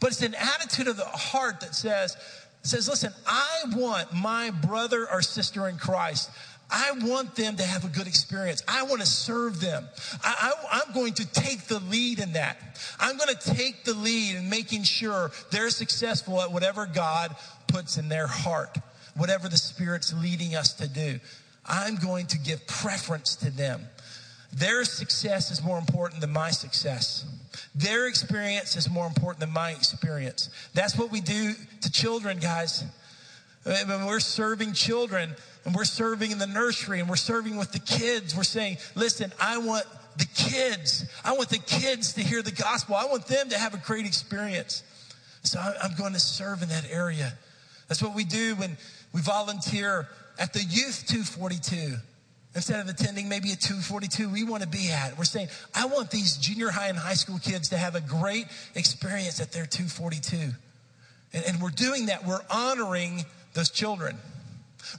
but 0.00 0.10
it's 0.10 0.22
an 0.22 0.34
attitude 0.34 0.88
of 0.88 0.96
the 0.96 1.04
heart 1.04 1.60
that 1.60 1.74
says, 1.74 2.16
says, 2.62 2.88
listen, 2.88 3.12
I 3.26 3.64
want 3.74 4.14
my 4.14 4.50
brother 4.50 5.06
or 5.10 5.20
sister 5.20 5.68
in 5.68 5.76
Christ 5.76 6.30
I 6.70 6.92
want 7.02 7.36
them 7.36 7.56
to 7.56 7.62
have 7.62 7.84
a 7.84 7.88
good 7.88 8.08
experience. 8.08 8.62
I 8.66 8.82
want 8.82 9.00
to 9.00 9.06
serve 9.06 9.60
them. 9.60 9.86
I, 10.22 10.82
am 10.86 10.92
going 10.94 11.14
to 11.14 11.26
take 11.32 11.62
the 11.68 11.78
lead 11.78 12.18
in 12.18 12.32
that. 12.32 12.58
I'm 12.98 13.16
going 13.16 13.34
to 13.34 13.54
take 13.54 13.84
the 13.84 13.94
lead 13.94 14.36
in 14.36 14.50
making 14.50 14.82
sure 14.82 15.30
they're 15.50 15.70
successful 15.70 16.40
at 16.40 16.50
whatever 16.50 16.86
God 16.86 17.36
puts 17.68 17.98
in 17.98 18.08
their 18.08 18.26
heart, 18.26 18.76
whatever 19.14 19.48
the 19.48 19.56
Spirit's 19.56 20.12
leading 20.12 20.56
us 20.56 20.72
to 20.74 20.88
do. 20.88 21.20
I'm 21.64 21.96
going 21.96 22.26
to 22.26 22.38
give 22.38 22.66
preference 22.66 23.36
to 23.36 23.50
them. 23.50 23.82
Their 24.52 24.84
success 24.84 25.50
is 25.50 25.62
more 25.62 25.78
important 25.78 26.20
than 26.20 26.32
my 26.32 26.50
success. 26.50 27.26
Their 27.74 28.06
experience 28.06 28.76
is 28.76 28.88
more 28.90 29.06
important 29.06 29.40
than 29.40 29.52
my 29.52 29.70
experience. 29.70 30.50
That's 30.74 30.96
what 30.96 31.10
we 31.10 31.20
do 31.20 31.52
to 31.82 31.92
children, 31.92 32.38
guys. 32.38 32.84
When 33.64 34.06
we're 34.06 34.20
serving 34.20 34.74
children, 34.74 35.34
and 35.66 35.74
we're 35.74 35.84
serving 35.84 36.30
in 36.30 36.38
the 36.38 36.46
nursery 36.46 37.00
and 37.00 37.08
we're 37.08 37.16
serving 37.16 37.56
with 37.56 37.72
the 37.72 37.80
kids. 37.80 38.36
We're 38.36 38.44
saying, 38.44 38.78
listen, 38.94 39.32
I 39.40 39.58
want 39.58 39.84
the 40.16 40.26
kids. 40.26 41.04
I 41.24 41.32
want 41.32 41.48
the 41.48 41.58
kids 41.58 42.14
to 42.14 42.22
hear 42.22 42.40
the 42.40 42.52
gospel. 42.52 42.94
I 42.94 43.06
want 43.06 43.26
them 43.26 43.48
to 43.48 43.58
have 43.58 43.74
a 43.74 43.78
great 43.78 44.06
experience. 44.06 44.84
So 45.42 45.58
I'm 45.58 45.96
going 45.96 46.12
to 46.12 46.20
serve 46.20 46.62
in 46.62 46.68
that 46.68 46.86
area. 46.88 47.32
That's 47.88 48.00
what 48.00 48.14
we 48.14 48.24
do 48.24 48.54
when 48.54 48.76
we 49.12 49.20
volunteer 49.20 50.08
at 50.38 50.52
the 50.52 50.60
Youth 50.60 51.04
242. 51.08 51.96
Instead 52.54 52.80
of 52.80 52.88
attending 52.88 53.28
maybe 53.28 53.50
a 53.50 53.56
242 53.56 54.30
we 54.30 54.44
want 54.44 54.62
to 54.62 54.68
be 54.68 54.88
at, 54.90 55.18
we're 55.18 55.24
saying, 55.24 55.48
I 55.74 55.86
want 55.86 56.12
these 56.12 56.36
junior 56.36 56.70
high 56.70 56.88
and 56.88 56.96
high 56.96 57.14
school 57.14 57.40
kids 57.40 57.70
to 57.70 57.76
have 57.76 57.96
a 57.96 58.00
great 58.00 58.46
experience 58.76 59.40
at 59.40 59.50
their 59.50 59.66
242. 59.66 60.36
And, 61.34 61.44
and 61.44 61.60
we're 61.60 61.70
doing 61.70 62.06
that. 62.06 62.24
We're 62.24 62.40
honoring 62.48 63.24
those 63.52 63.68
children. 63.68 64.16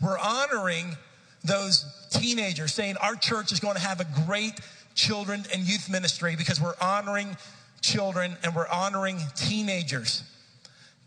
We're 0.01 0.19
honoring 0.19 0.95
those 1.43 1.85
teenagers, 2.11 2.73
saying 2.73 2.97
our 2.97 3.15
church 3.15 3.51
is 3.51 3.59
going 3.59 3.75
to 3.75 3.81
have 3.81 3.99
a 3.99 4.07
great 4.25 4.59
children 4.95 5.43
and 5.53 5.63
youth 5.63 5.89
ministry 5.89 6.35
because 6.35 6.59
we're 6.59 6.75
honoring 6.81 7.37
children 7.81 8.35
and 8.43 8.55
we're 8.55 8.67
honoring 8.67 9.19
teenagers. 9.35 10.23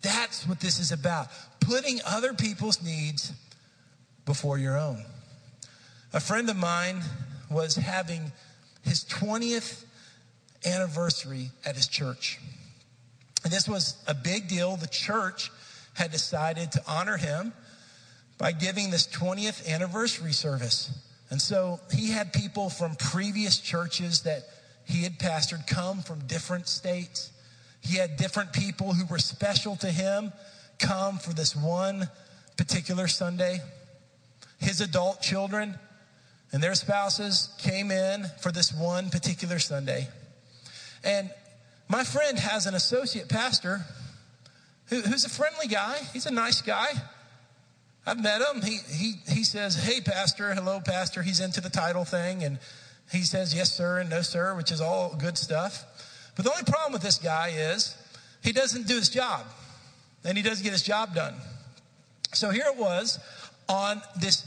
That's 0.03 0.47
what 0.47 0.61
this 0.61 0.79
is 0.79 0.93
about 0.93 1.29
putting 1.61 2.01
other 2.07 2.33
people's 2.33 2.83
needs 2.83 3.33
before 4.25 4.59
your 4.59 4.79
own. 4.79 5.05
A 6.13 6.21
friend 6.21 6.49
of 6.49 6.57
mine 6.57 7.03
was 7.51 7.77
having 7.77 8.33
his 8.83 9.05
20th 9.05 9.85
anniversary 10.65 11.51
at 11.65 11.77
his 11.77 11.87
church. 11.87 12.39
And 13.45 13.53
this 13.53 13.69
was 13.69 13.97
a 14.07 14.15
big 14.15 14.49
deal. 14.49 14.77
The 14.77 14.87
church 14.87 15.51
had 15.95 16.11
decided 16.11 16.73
to 16.73 16.83
honor 16.87 17.17
him 17.17 17.53
by 18.41 18.53
giving 18.53 18.91
this 18.91 19.07
20th 19.07 19.69
anniversary 19.69 20.33
service. 20.33 20.91
And 21.29 21.41
so 21.41 21.79
he 21.93 22.11
had 22.11 22.33
people 22.33 22.71
from 22.71 22.97
previous 22.97 23.59
churches 23.59 24.23
that 24.23 24.45
he 24.87 25.03
had 25.03 25.19
pastored 25.19 25.67
come 25.67 26.01
from 26.01 26.21
different 26.27 26.67
states. 26.67 27.31
He 27.83 27.99
had 27.99 28.17
different 28.17 28.55
people 28.55 28.95
who 28.95 29.05
were 29.05 29.19
special 29.19 29.77
to 29.77 29.89
him 29.89 30.33
come 30.79 31.19
for 31.19 31.35
this 31.35 31.55
one 31.55 32.09
particular 32.57 33.09
Sunday. 33.09 33.61
His 34.59 34.81
adult 34.81 35.21
children 35.21 35.79
and 36.51 36.63
their 36.63 36.75
spouses 36.75 37.51
came 37.59 37.91
in 37.91 38.25
for 38.41 38.51
this 38.51 38.73
one 38.73 39.11
particular 39.11 39.59
Sunday. 39.59 40.09
And 41.05 41.31
my 41.89 42.05
friend 42.05 42.39
has 42.39 42.67
an 42.67 42.75
associate 42.75 43.29
pastor 43.29 43.83
who, 44.87 45.03
who's 45.03 45.27
a 45.27 45.31
friendly 45.31 45.69
guy. 45.69 45.99
He's 46.15 46.27
a 46.27 46.33
nice 46.33 46.63
guy. 46.63 46.89
I've 48.07 48.23
met 48.23 48.41
him. 48.41 48.63
He, 48.63 48.79
he, 48.89 49.15
he 49.29 49.45
says, 49.45 49.77
Hey, 49.77 50.01
Pastor, 50.01 50.55
hello, 50.55 50.81
Pastor. 50.81 51.23
He's 51.23 51.41
into 51.41 51.61
the 51.61 51.71
title 51.71 52.05
thing. 52.05 52.43
And 52.45 52.59
he 53.13 53.23
says, 53.23 53.55
Yes, 53.55 53.73
sir, 53.73 53.99
and 53.99 54.11
no, 54.11 54.23
sir, 54.23 54.55
which 54.57 54.73
is 54.73 54.81
all 54.81 55.15
good 55.17 55.37
stuff. 55.37 55.85
But 56.37 56.45
the 56.45 56.51
only 56.51 56.65
problem 56.65 56.93
with 56.93 57.03
this 57.03 57.19
guy 57.19 57.53
is 57.55 57.97
he 58.43 58.53
doesn't 58.53 58.87
do 58.87 58.97
his 58.97 59.09
job 59.09 59.45
and 60.25 60.37
he 60.37 60.43
doesn't 60.43 60.63
get 60.63 60.73
his 60.73 60.83
job 60.83 61.15
done. 61.15 61.35
So 62.33 62.51
here 62.51 62.65
it 62.67 62.79
was 62.79 63.19
on 63.69 64.01
this 64.19 64.47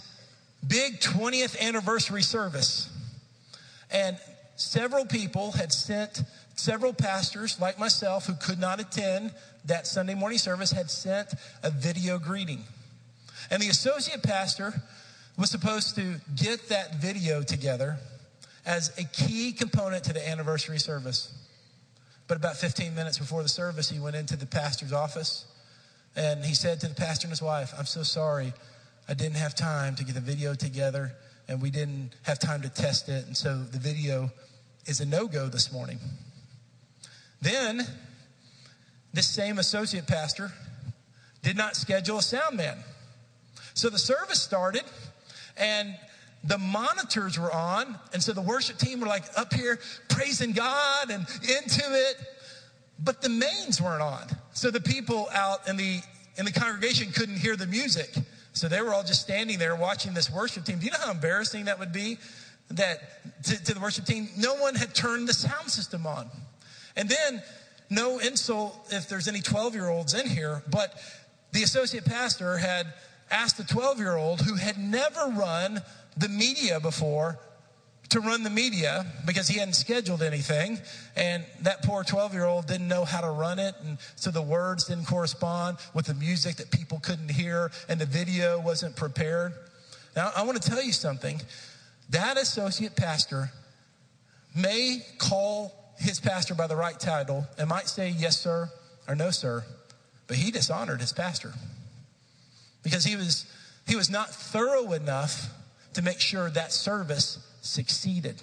big 0.67 0.99
20th 0.99 1.59
anniversary 1.59 2.21
service. 2.21 2.89
And 3.91 4.17
several 4.55 5.05
people 5.05 5.51
had 5.51 5.71
sent, 5.71 6.23
several 6.55 6.93
pastors 6.93 7.59
like 7.59 7.77
myself 7.77 8.25
who 8.25 8.33
could 8.35 8.59
not 8.59 8.79
attend 8.79 9.33
that 9.65 9.85
Sunday 9.87 10.15
morning 10.15 10.39
service 10.39 10.71
had 10.71 10.89
sent 10.89 11.33
a 11.61 11.69
video 11.69 12.17
greeting. 12.17 12.63
And 13.49 13.61
the 13.61 13.69
associate 13.69 14.23
pastor 14.23 14.73
was 15.37 15.49
supposed 15.49 15.95
to 15.95 16.15
get 16.35 16.69
that 16.69 16.95
video 16.95 17.41
together 17.41 17.97
as 18.65 18.97
a 18.97 19.03
key 19.03 19.51
component 19.51 20.03
to 20.05 20.13
the 20.13 20.27
anniversary 20.27 20.79
service. 20.79 21.33
But 22.27 22.37
about 22.37 22.55
15 22.57 22.95
minutes 22.95 23.17
before 23.17 23.43
the 23.43 23.49
service, 23.49 23.89
he 23.89 23.99
went 23.99 24.15
into 24.15 24.37
the 24.37 24.45
pastor's 24.45 24.93
office 24.93 25.45
and 26.15 26.45
he 26.45 26.53
said 26.53 26.79
to 26.81 26.87
the 26.87 26.95
pastor 26.95 27.25
and 27.25 27.31
his 27.31 27.41
wife, 27.41 27.73
I'm 27.77 27.85
so 27.85 28.03
sorry. 28.03 28.53
I 29.09 29.13
didn't 29.13 29.37
have 29.37 29.55
time 29.55 29.95
to 29.95 30.03
get 30.03 30.15
the 30.15 30.21
video 30.21 30.53
together 30.53 31.13
and 31.47 31.61
we 31.61 31.69
didn't 31.69 32.11
have 32.23 32.39
time 32.39 32.61
to 32.61 32.69
test 32.69 33.09
it. 33.09 33.25
And 33.25 33.35
so 33.35 33.57
the 33.57 33.79
video 33.79 34.31
is 34.85 35.01
a 35.01 35.05
no 35.05 35.27
go 35.27 35.47
this 35.47 35.71
morning. 35.71 35.99
Then, 37.41 37.85
this 39.13 39.27
same 39.27 39.59
associate 39.59 40.07
pastor 40.07 40.51
did 41.41 41.57
not 41.57 41.75
schedule 41.75 42.19
a 42.19 42.21
sound 42.21 42.55
man. 42.55 42.77
So 43.73 43.89
the 43.89 43.99
service 43.99 44.41
started 44.41 44.83
and 45.57 45.95
the 46.43 46.57
monitors 46.57 47.39
were 47.39 47.51
on. 47.51 47.97
And 48.11 48.21
so 48.21 48.33
the 48.33 48.41
worship 48.41 48.77
team 48.77 48.99
were 48.99 49.07
like 49.07 49.23
up 49.37 49.53
here 49.53 49.79
praising 50.09 50.51
God 50.51 51.09
and 51.09 51.25
into 51.41 51.83
it. 51.83 52.15
But 53.03 53.21
the 53.21 53.29
mains 53.29 53.81
weren't 53.81 54.01
on. 54.01 54.27
So 54.53 54.69
the 54.71 54.81
people 54.81 55.27
out 55.33 55.67
in 55.67 55.77
the, 55.77 56.01
in 56.37 56.45
the 56.45 56.51
congregation 56.51 57.11
couldn't 57.11 57.37
hear 57.37 57.55
the 57.55 57.67
music. 57.67 58.13
So 58.53 58.67
they 58.67 58.81
were 58.81 58.93
all 58.93 59.03
just 59.03 59.21
standing 59.21 59.57
there 59.57 59.75
watching 59.75 60.13
this 60.13 60.29
worship 60.29 60.63
team. 60.63 60.79
Do 60.79 60.85
you 60.85 60.91
know 60.91 60.99
how 61.03 61.11
embarrassing 61.11 61.65
that 61.65 61.79
would 61.79 61.91
be? 61.91 62.17
That 62.69 63.43
to, 63.43 63.63
to 63.65 63.73
the 63.73 63.79
worship 63.79 64.05
team, 64.05 64.29
no 64.37 64.55
one 64.55 64.75
had 64.75 64.93
turned 64.93 65.27
the 65.27 65.33
sound 65.33 65.69
system 65.69 66.05
on. 66.05 66.29
And 66.95 67.09
then, 67.09 67.41
no 67.89 68.19
insult 68.19 68.87
if 68.91 69.09
there's 69.09 69.27
any 69.27 69.41
12 69.41 69.75
year 69.75 69.89
olds 69.89 70.13
in 70.13 70.27
here, 70.27 70.63
but 70.69 70.93
the 71.51 71.63
associate 71.63 72.05
pastor 72.05 72.57
had 72.57 72.93
asked 73.33 73.57
the 73.57 73.63
12 73.63 73.99
year 73.99 74.15
old 74.15 74.41
who 74.41 74.55
had 74.55 74.77
never 74.77 75.27
run 75.35 75.81
the 76.15 76.29
media 76.29 76.79
before 76.79 77.39
to 78.09 78.19
run 78.19 78.43
the 78.43 78.49
media 78.49 79.05
because 79.25 79.47
he 79.47 79.57
hadn't 79.57 79.73
scheduled 79.73 80.21
anything. 80.21 80.79
And 81.15 81.43
that 81.61 81.81
poor 81.81 82.03
12 82.03 82.33
year 82.33 82.45
old 82.45 82.67
didn't 82.67 82.87
know 82.87 83.05
how 83.05 83.21
to 83.21 83.29
run 83.29 83.57
it. 83.57 83.73
And 83.83 83.97
so 84.15 84.29
the 84.29 84.41
words 84.41 84.85
didn't 84.85 85.05
correspond 85.05 85.77
with 85.95 86.05
the 86.05 86.13
music 86.13 86.57
that 86.57 86.69
people 86.69 86.99
couldn't 86.99 87.29
hear, 87.29 87.71
and 87.89 87.99
the 87.99 88.05
video 88.05 88.61
wasn't 88.61 88.95
prepared. 88.95 89.53
Now, 90.15 90.31
I 90.35 90.43
want 90.43 90.61
to 90.61 90.69
tell 90.69 90.83
you 90.83 90.93
something. 90.93 91.41
That 92.11 92.37
associate 92.37 92.95
pastor 92.95 93.51
may 94.55 94.99
call 95.17 95.73
his 95.97 96.19
pastor 96.19 96.53
by 96.53 96.67
the 96.67 96.75
right 96.75 96.99
title 96.99 97.47
and 97.57 97.67
might 97.67 97.87
say 97.87 98.09
yes, 98.09 98.39
sir, 98.39 98.69
or 99.07 99.15
no, 99.15 99.31
sir, 99.31 99.63
but 100.27 100.37
he 100.37 100.51
dishonored 100.51 101.01
his 101.01 101.13
pastor 101.13 101.53
because 102.83 103.03
he 103.03 103.15
was, 103.15 103.45
he 103.87 103.95
was 103.95 104.09
not 104.09 104.29
thorough 104.29 104.91
enough 104.93 105.49
to 105.93 106.01
make 106.01 106.19
sure 106.19 106.49
that 106.49 106.71
service 106.71 107.39
succeeded. 107.61 108.41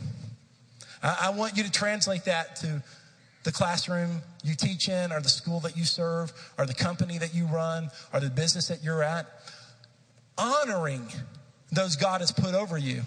I, 1.02 1.18
I 1.22 1.30
want 1.30 1.56
you 1.56 1.64
to 1.64 1.70
translate 1.70 2.24
that 2.24 2.56
to 2.56 2.82
the 3.42 3.52
classroom 3.52 4.20
you 4.44 4.54
teach 4.54 4.88
in, 4.88 5.12
or 5.12 5.20
the 5.20 5.28
school 5.28 5.60
that 5.60 5.76
you 5.76 5.84
serve, 5.84 6.32
or 6.58 6.66
the 6.66 6.74
company 6.74 7.18
that 7.18 7.34
you 7.34 7.46
run, 7.46 7.90
or 8.12 8.20
the 8.20 8.30
business 8.30 8.68
that 8.68 8.82
you're 8.82 9.02
at. 9.02 9.26
Honoring 10.36 11.06
those 11.72 11.96
God 11.96 12.20
has 12.20 12.32
put 12.32 12.54
over 12.54 12.76
you 12.76 13.02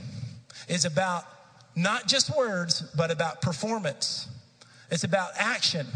is 0.67 0.85
about 0.85 1.23
not 1.75 2.07
just 2.07 2.35
words, 2.35 2.81
but 2.95 3.11
about 3.11 3.41
performance. 3.41 4.27
It's 4.91 5.03
about 5.03 5.31
action. 5.37 5.87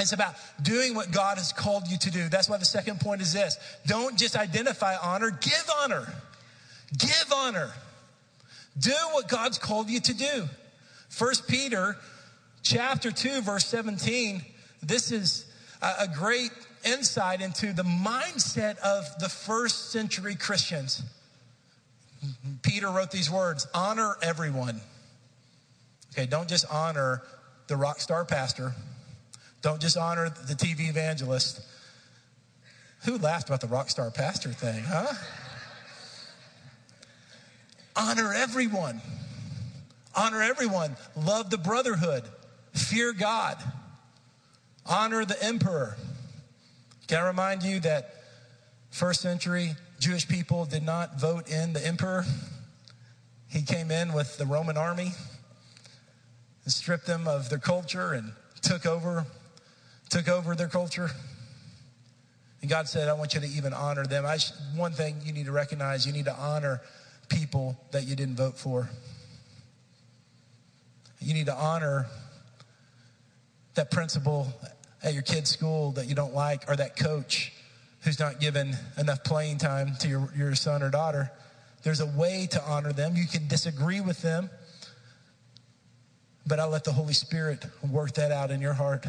It's 0.00 0.12
about 0.12 0.34
doing 0.62 0.94
what 0.94 1.10
God 1.10 1.38
has 1.38 1.52
called 1.52 1.88
you 1.88 1.98
to 1.98 2.10
do. 2.10 2.28
That's 2.28 2.48
why 2.48 2.56
the 2.56 2.64
second 2.64 3.00
point 3.00 3.20
is 3.20 3.32
this 3.32 3.58
don't 3.86 4.18
just 4.18 4.36
identify 4.36 4.96
honor, 4.96 5.30
give 5.30 5.70
honor. 5.82 6.12
Give 6.96 7.32
honor. 7.34 7.70
Do 8.78 8.94
what 9.12 9.28
God's 9.28 9.58
called 9.58 9.88
you 9.90 10.00
to 10.00 10.14
do. 10.14 10.48
First 11.08 11.48
Peter 11.48 11.96
chapter 12.62 13.10
2 13.10 13.40
verse 13.40 13.64
17 13.66 14.42
this 14.82 15.12
is 15.12 15.46
a 15.82 16.08
great 16.08 16.50
insight 16.84 17.40
into 17.40 17.72
the 17.72 17.82
mindset 17.82 18.78
of 18.78 19.04
the 19.18 19.28
first 19.28 19.92
century 19.92 20.34
Christians. 20.34 21.02
Peter 22.62 22.90
wrote 22.90 23.10
these 23.10 23.30
words, 23.30 23.66
honor 23.74 24.16
everyone. 24.22 24.80
Okay, 26.12 26.26
don't 26.26 26.48
just 26.48 26.66
honor 26.70 27.22
the 27.66 27.76
rock 27.76 28.00
star 28.00 28.24
pastor. 28.24 28.74
Don't 29.62 29.80
just 29.80 29.96
honor 29.96 30.30
the 30.30 30.54
TV 30.54 30.88
evangelist. 30.88 31.60
Who 33.04 33.18
laughed 33.18 33.48
about 33.48 33.60
the 33.60 33.66
rock 33.66 33.90
star 33.90 34.10
pastor 34.10 34.52
thing, 34.52 34.82
huh? 34.84 35.12
Honor 37.96 38.32
everyone. 38.32 39.00
Honor 40.14 40.42
everyone. 40.42 40.96
Love 41.16 41.50
the 41.50 41.58
brotherhood. 41.58 42.24
Fear 42.72 43.12
God. 43.12 43.56
Honor 44.86 45.24
the 45.24 45.42
emperor. 45.42 45.96
Can 47.06 47.18
I 47.18 47.26
remind 47.26 47.62
you 47.62 47.80
that 47.80 48.14
first 48.90 49.20
century 49.20 49.72
Jewish 49.98 50.26
people 50.26 50.64
did 50.64 50.82
not 50.82 51.20
vote 51.20 51.48
in 51.48 51.72
the 51.72 51.86
emperor? 51.86 52.24
He 53.48 53.62
came 53.62 53.90
in 53.90 54.12
with 54.12 54.38
the 54.38 54.46
Roman 54.46 54.76
army 54.76 55.12
and 56.64 56.72
stripped 56.72 57.06
them 57.06 57.26
of 57.26 57.50
their 57.50 57.58
culture 57.58 58.12
and 58.12 58.32
took 58.62 58.86
over 58.86 59.26
took 60.10 60.28
over 60.28 60.54
their 60.54 60.68
culture. 60.68 61.10
And 62.60 62.68
God 62.68 62.88
said, 62.88 63.08
I 63.08 63.14
want 63.14 63.34
you 63.34 63.40
to 63.40 63.46
even 63.46 63.72
honor 63.72 64.04
them. 64.04 64.26
I, 64.26 64.38
one 64.76 64.92
thing 64.92 65.16
you 65.24 65.32
need 65.32 65.46
to 65.46 65.52
recognize 65.52 66.06
you 66.06 66.12
need 66.12 66.26
to 66.26 66.34
honor 66.34 66.82
people 67.28 67.78
that 67.92 68.06
you 68.06 68.16
didn't 68.16 68.36
vote 68.36 68.58
for. 68.58 68.90
You 71.20 71.32
need 71.32 71.46
to 71.46 71.54
honor 71.54 72.06
that 73.74 73.90
principal 73.90 74.48
at 75.02 75.14
your 75.14 75.22
kid's 75.22 75.50
school 75.50 75.92
that 75.92 76.06
you 76.06 76.14
don't 76.14 76.34
like, 76.34 76.68
or 76.68 76.76
that 76.76 76.96
coach 76.96 77.52
who's 78.02 78.18
not 78.18 78.40
given 78.40 78.76
enough 78.98 79.24
playing 79.24 79.58
time 79.58 79.94
to 80.00 80.08
your, 80.08 80.32
your 80.36 80.54
son 80.54 80.82
or 80.82 80.90
daughter. 80.90 81.30
There's 81.82 82.00
a 82.00 82.06
way 82.06 82.46
to 82.50 82.62
honor 82.64 82.92
them. 82.92 83.16
You 83.16 83.26
can 83.26 83.46
disagree 83.48 84.00
with 84.00 84.20
them, 84.20 84.50
but 86.46 86.58
I'll 86.58 86.68
let 86.68 86.84
the 86.84 86.92
Holy 86.92 87.14
Spirit 87.14 87.64
work 87.90 88.14
that 88.14 88.32
out 88.32 88.50
in 88.50 88.60
your 88.60 88.74
heart. 88.74 89.06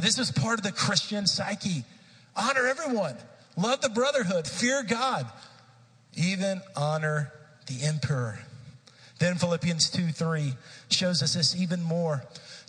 But 0.00 0.06
this 0.06 0.18
is 0.18 0.32
part 0.32 0.58
of 0.58 0.62
the 0.62 0.72
Christian 0.72 1.26
psyche. 1.26 1.84
Honor 2.34 2.66
everyone, 2.66 3.18
love 3.58 3.82
the 3.82 3.90
brotherhood, 3.90 4.46
fear 4.46 4.82
God, 4.82 5.26
even 6.14 6.62
honor 6.74 7.30
the 7.66 7.82
emperor. 7.82 8.38
Then 9.18 9.34
Philippians 9.34 9.90
2 9.90 10.08
3 10.08 10.54
shows 10.88 11.22
us 11.22 11.34
this 11.34 11.54
even 11.54 11.82
more. 11.82 12.24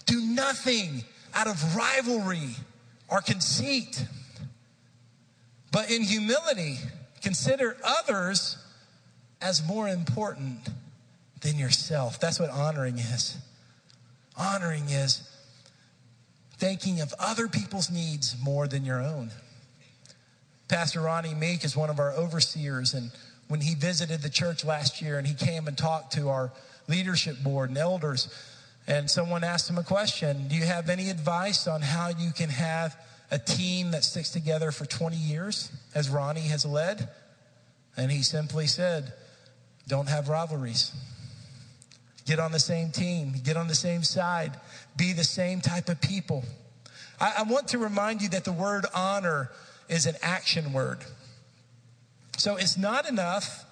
Do 0.06 0.20
nothing 0.20 1.06
out 1.34 1.48
of 1.48 1.74
rivalry 1.74 2.50
or 3.08 3.22
conceit, 3.22 4.06
but 5.72 5.90
in 5.90 6.02
humility, 6.02 6.80
consider 7.22 7.78
others 7.82 8.58
as 9.42 9.66
more 9.66 9.88
important 9.88 10.68
than 11.40 11.58
yourself. 11.58 12.20
That's 12.20 12.42
what 12.42 12.50
honoring 12.50 12.98
is. 12.98 13.38
Honoring 14.36 14.90
is 14.90 15.31
thinking 16.62 17.02
of 17.02 17.12
other 17.18 17.48
people's 17.48 17.90
needs 17.90 18.36
more 18.40 18.68
than 18.68 18.86
your 18.86 19.02
own. 19.02 19.32
Pastor 20.68 21.02
Ronnie 21.02 21.34
Meek 21.34 21.66
is 21.66 21.76
one 21.76 21.90
of 21.90 22.00
our 22.00 22.12
overseers, 22.14 22.94
and 22.94 23.10
when 23.48 23.62
he 23.62 23.74
visited 23.74 24.22
the 24.22 24.30
church 24.30 24.64
last 24.64 25.02
year 25.02 25.18
and 25.18 25.26
he 25.26 25.34
came 25.34 25.68
and 25.68 25.76
talked 25.76 26.14
to 26.14 26.30
our 26.30 26.54
leadership 26.88 27.42
board 27.44 27.70
and 27.70 27.80
elders, 27.80 28.32
and 28.86 29.10
someone 29.10 29.44
asked 29.44 29.72
him 29.72 29.80
a 29.80 29.84
question 29.84 30.48
Do 30.50 30.56
you 30.56 30.64
have 30.64 30.88
any 30.88 31.10
advice 31.10 31.66
on 31.66 31.82
how 31.82 32.10
you 32.10 32.32
can 32.32 32.50
have 32.50 32.96
a 33.32 33.40
team 33.40 33.90
that 33.90 34.04
sticks 34.04 34.30
together 34.30 34.72
for 34.72 34.86
20 34.86 35.16
years, 35.16 35.72
as 35.96 36.10
Ronnie 36.10 36.42
has 36.42 36.64
led? 36.64 37.10
And 37.98 38.12
he 38.12 38.22
simply 38.22 38.68
said, 38.68 39.14
Don't 39.88 40.10
have 40.10 40.30
rivalries. 40.30 40.94
Get 42.28 42.40
on 42.40 42.52
the 42.52 42.60
same 42.60 42.92
team, 42.92 43.34
get 43.44 43.58
on 43.58 43.68
the 43.68 43.74
same 43.74 44.04
side, 44.04 44.52
be 44.98 45.14
the 45.14 45.24
same 45.24 45.62
type 45.62 45.90
of 45.90 46.02
people. 46.02 46.44
I, 47.20 47.36
I 47.40 47.44
want 47.44 47.70
to 47.70 47.78
remind 47.78 48.22
you 48.22 48.30
that 48.30 48.44
the 48.44 48.52
word 48.52 48.86
honor 48.94 49.52
is 49.90 50.06
an 50.06 50.16
action 50.22 50.74
word. 50.74 51.00
So 52.38 52.56
it's 52.56 52.78
not 52.78 53.08
enough 53.08 53.66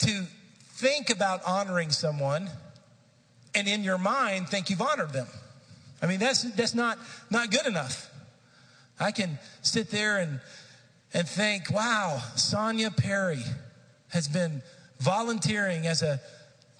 to 0.00 0.24
think 0.74 1.10
about 1.10 1.42
honoring 1.46 1.90
someone 1.90 2.50
and 3.54 3.68
in 3.68 3.84
your 3.84 3.98
mind 3.98 4.48
think 4.48 4.70
you've 4.70 4.82
honored 4.82 5.12
them. 5.12 5.26
I 6.02 6.06
mean, 6.06 6.18
that's, 6.18 6.42
that's 6.54 6.74
not, 6.74 6.98
not 7.30 7.50
good 7.50 7.66
enough. 7.66 8.10
I 8.98 9.12
can 9.12 9.38
sit 9.62 9.90
there 9.90 10.18
and, 10.18 10.40
and 11.12 11.28
think, 11.28 11.70
wow, 11.70 12.22
Sonia 12.36 12.90
Perry 12.90 13.42
has 14.08 14.28
been 14.28 14.62
volunteering 14.98 15.86
as 15.86 16.02
a 16.02 16.20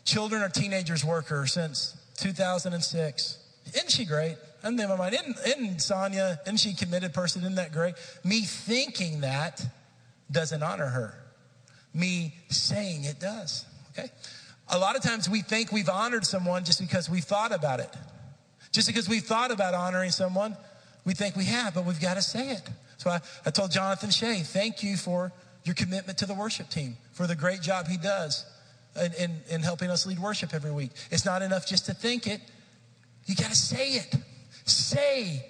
children 0.04 0.42
or 0.42 0.48
teenagers 0.48 1.04
worker 1.04 1.46
since 1.46 1.96
2006. 2.18 3.38
Isn't 3.74 3.90
she 3.90 4.04
great? 4.04 4.36
I'm 4.62 4.78
in 4.78 4.88
my 4.88 4.96
mind. 4.96 5.14
Isn't, 5.14 5.36
isn't 5.46 5.82
Sonia, 5.82 6.40
isn't 6.44 6.58
she 6.58 6.70
a 6.70 6.74
committed 6.74 7.14
person? 7.14 7.42
Isn't 7.42 7.54
that 7.54 7.72
great? 7.72 7.94
Me 8.24 8.42
thinking 8.42 9.20
that 9.22 9.64
doesn't 10.30 10.62
honor 10.62 10.86
her. 10.86 11.14
Me 11.94 12.34
saying 12.48 13.04
it 13.04 13.18
does. 13.18 13.64
Okay? 13.92 14.10
A 14.68 14.78
lot 14.78 14.96
of 14.96 15.02
times 15.02 15.28
we 15.28 15.42
think 15.42 15.72
we've 15.72 15.88
honored 15.88 16.24
someone 16.24 16.64
just 16.64 16.80
because 16.80 17.10
we 17.10 17.20
thought 17.20 17.52
about 17.52 17.80
it. 17.80 17.90
Just 18.72 18.86
because 18.86 19.08
we 19.08 19.18
thought 19.18 19.50
about 19.50 19.74
honoring 19.74 20.10
someone, 20.10 20.56
we 21.04 21.14
think 21.14 21.34
we 21.34 21.46
have, 21.46 21.74
but 21.74 21.84
we've 21.84 22.00
got 22.00 22.14
to 22.14 22.22
say 22.22 22.50
it. 22.50 22.62
So 22.98 23.10
I, 23.10 23.20
I 23.44 23.50
told 23.50 23.72
Jonathan 23.72 24.10
Shea, 24.10 24.40
thank 24.40 24.82
you 24.82 24.96
for 24.96 25.32
your 25.64 25.74
commitment 25.74 26.18
to 26.18 26.26
the 26.26 26.34
worship 26.34 26.68
team, 26.68 26.96
for 27.12 27.26
the 27.26 27.34
great 27.34 27.62
job 27.62 27.88
he 27.88 27.96
does 27.96 28.44
in, 28.96 29.12
in, 29.14 29.40
in 29.50 29.62
helping 29.62 29.90
us 29.90 30.06
lead 30.06 30.18
worship 30.18 30.54
every 30.54 30.70
week. 30.70 30.90
It's 31.10 31.24
not 31.24 31.42
enough 31.42 31.66
just 31.66 31.86
to 31.86 31.94
think 31.94 32.26
it, 32.26 32.40
you 33.26 33.34
got 33.34 33.50
to 33.50 33.56
say 33.56 33.92
it. 33.92 34.14
Say, 34.64 35.44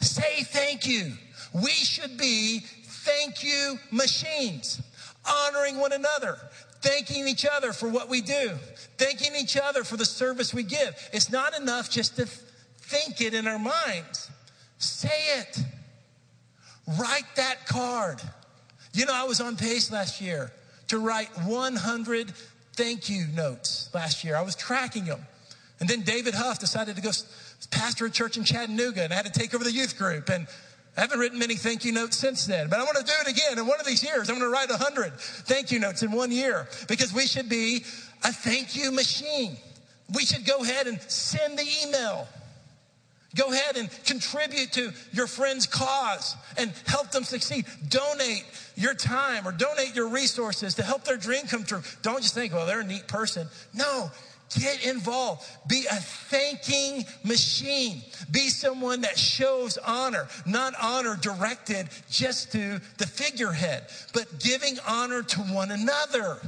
say 0.00 0.42
thank 0.44 0.86
you. 0.86 1.12
We 1.54 1.70
should 1.70 2.16
be 2.16 2.60
thank 2.60 3.42
you 3.44 3.78
machines, 3.90 4.80
honoring 5.28 5.78
one 5.78 5.92
another, 5.92 6.38
thanking 6.80 7.28
each 7.28 7.46
other 7.46 7.72
for 7.72 7.88
what 7.88 8.08
we 8.08 8.20
do, 8.20 8.52
thanking 8.96 9.34
each 9.36 9.56
other 9.56 9.84
for 9.84 9.96
the 9.96 10.04
service 10.04 10.54
we 10.54 10.62
give. 10.62 10.94
It's 11.12 11.30
not 11.30 11.58
enough 11.58 11.90
just 11.90 12.16
to 12.16 12.26
think 12.26 13.20
it 13.20 13.34
in 13.34 13.46
our 13.46 13.58
minds. 13.58 14.30
Say 14.78 15.38
it. 15.38 15.58
Write 16.98 17.36
that 17.36 17.66
card. 17.66 18.20
You 18.92 19.06
know, 19.06 19.14
I 19.14 19.24
was 19.24 19.40
on 19.40 19.56
pace 19.56 19.90
last 19.90 20.20
year 20.20 20.52
to 20.88 20.98
write 20.98 21.30
100 21.44 22.32
thank 22.74 23.08
you 23.08 23.26
notes 23.28 23.88
last 23.94 24.24
year. 24.24 24.36
I 24.36 24.42
was 24.42 24.56
tracking 24.56 25.04
them. 25.04 25.24
And 25.82 25.90
then 25.90 26.02
David 26.02 26.34
Huff 26.34 26.60
decided 26.60 26.94
to 26.94 27.02
go 27.02 27.10
pastor 27.72 28.06
a 28.06 28.10
church 28.10 28.36
in 28.36 28.44
Chattanooga 28.44 29.02
and 29.02 29.12
I 29.12 29.16
had 29.16 29.26
to 29.26 29.32
take 29.32 29.52
over 29.52 29.64
the 29.64 29.72
youth 29.72 29.98
group. 29.98 30.28
And 30.28 30.46
I 30.96 31.00
haven't 31.00 31.18
written 31.18 31.40
many 31.40 31.56
thank 31.56 31.84
you 31.84 31.90
notes 31.90 32.16
since 32.16 32.46
then, 32.46 32.68
but 32.68 32.78
I 32.78 32.84
want 32.84 32.98
to 32.98 33.02
do 33.02 33.12
it 33.26 33.28
again. 33.28 33.58
In 33.58 33.66
one 33.66 33.80
of 33.80 33.86
these 33.86 34.04
years, 34.04 34.30
I'm 34.30 34.38
going 34.38 34.48
to 34.48 34.54
write 34.54 34.70
100 34.70 35.12
thank 35.18 35.72
you 35.72 35.80
notes 35.80 36.04
in 36.04 36.12
one 36.12 36.30
year 36.30 36.68
because 36.86 37.12
we 37.12 37.26
should 37.26 37.48
be 37.48 37.78
a 38.22 38.32
thank 38.32 38.76
you 38.76 38.92
machine. 38.92 39.56
We 40.14 40.24
should 40.24 40.46
go 40.46 40.58
ahead 40.58 40.86
and 40.86 41.02
send 41.02 41.58
the 41.58 41.66
email. 41.84 42.28
Go 43.34 43.52
ahead 43.52 43.76
and 43.76 43.90
contribute 44.04 44.70
to 44.74 44.92
your 45.12 45.26
friend's 45.26 45.66
cause 45.66 46.36
and 46.58 46.72
help 46.86 47.10
them 47.10 47.24
succeed. 47.24 47.64
Donate 47.88 48.44
your 48.76 48.94
time 48.94 49.48
or 49.48 49.50
donate 49.50 49.96
your 49.96 50.10
resources 50.10 50.74
to 50.74 50.84
help 50.84 51.02
their 51.02 51.16
dream 51.16 51.46
come 51.48 51.64
true. 51.64 51.82
Don't 52.02 52.22
just 52.22 52.34
think, 52.34 52.52
well, 52.52 52.66
they're 52.66 52.82
a 52.82 52.86
neat 52.86 53.08
person. 53.08 53.48
No, 53.74 54.12
Get 54.58 54.84
involved. 54.86 55.46
Be 55.68 55.86
a 55.90 55.96
thanking 55.96 57.04
machine. 57.24 58.02
Be 58.30 58.48
someone 58.48 59.02
that 59.02 59.18
shows 59.18 59.78
honor, 59.78 60.28
not 60.46 60.74
honor 60.80 61.16
directed 61.20 61.88
just 62.10 62.52
to 62.52 62.80
the 62.98 63.06
figurehead, 63.06 63.84
but 64.12 64.40
giving 64.40 64.78
honor 64.86 65.22
to 65.22 65.40
one 65.40 65.70
another, 65.70 66.38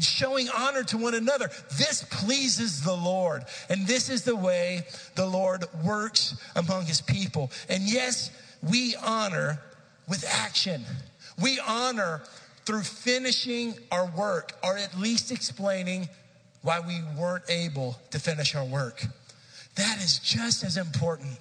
showing 0.00 0.48
honor 0.56 0.82
to 0.84 0.98
one 0.98 1.14
another. 1.14 1.50
This 1.78 2.04
pleases 2.10 2.82
the 2.82 2.94
Lord. 2.96 3.44
And 3.68 3.86
this 3.86 4.08
is 4.08 4.22
the 4.24 4.36
way 4.36 4.86
the 5.14 5.26
Lord 5.26 5.64
works 5.84 6.36
among 6.56 6.86
his 6.86 7.00
people. 7.00 7.50
And 7.68 7.82
yes, 7.82 8.30
we 8.62 8.94
honor 8.96 9.60
with 10.08 10.24
action. 10.28 10.84
We 11.40 11.60
honor 11.66 12.22
through 12.64 12.82
finishing 12.82 13.74
our 13.90 14.06
work 14.06 14.52
or 14.62 14.76
at 14.76 14.98
least 14.98 15.32
explaining 15.32 16.08
why 16.62 16.80
we 16.80 17.00
weren't 17.18 17.44
able 17.48 17.98
to 18.10 18.18
finish 18.18 18.54
our 18.54 18.64
work. 18.64 19.04
That 19.76 19.98
is 19.98 20.18
just 20.18 20.64
as 20.64 20.76
important. 20.76 21.38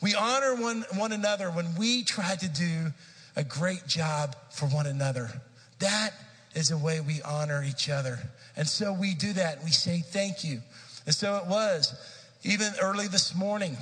We 0.00 0.14
honor 0.14 0.54
one, 0.54 0.84
one 0.96 1.12
another 1.12 1.50
when 1.50 1.74
we 1.76 2.04
try 2.04 2.36
to 2.36 2.48
do 2.48 2.92
a 3.36 3.44
great 3.44 3.86
job 3.86 4.36
for 4.50 4.66
one 4.66 4.86
another. 4.86 5.30
That 5.80 6.10
is 6.54 6.70
a 6.70 6.78
way 6.78 7.00
we 7.00 7.20
honor 7.22 7.64
each 7.66 7.88
other. 7.88 8.18
And 8.56 8.66
so 8.66 8.92
we 8.92 9.14
do 9.14 9.32
that. 9.34 9.62
We 9.64 9.70
say 9.70 10.00
thank 10.00 10.44
you. 10.44 10.60
And 11.06 11.14
so 11.14 11.36
it 11.36 11.46
was, 11.46 11.94
even 12.42 12.72
early 12.80 13.08
this 13.08 13.34
morning, 13.34 13.76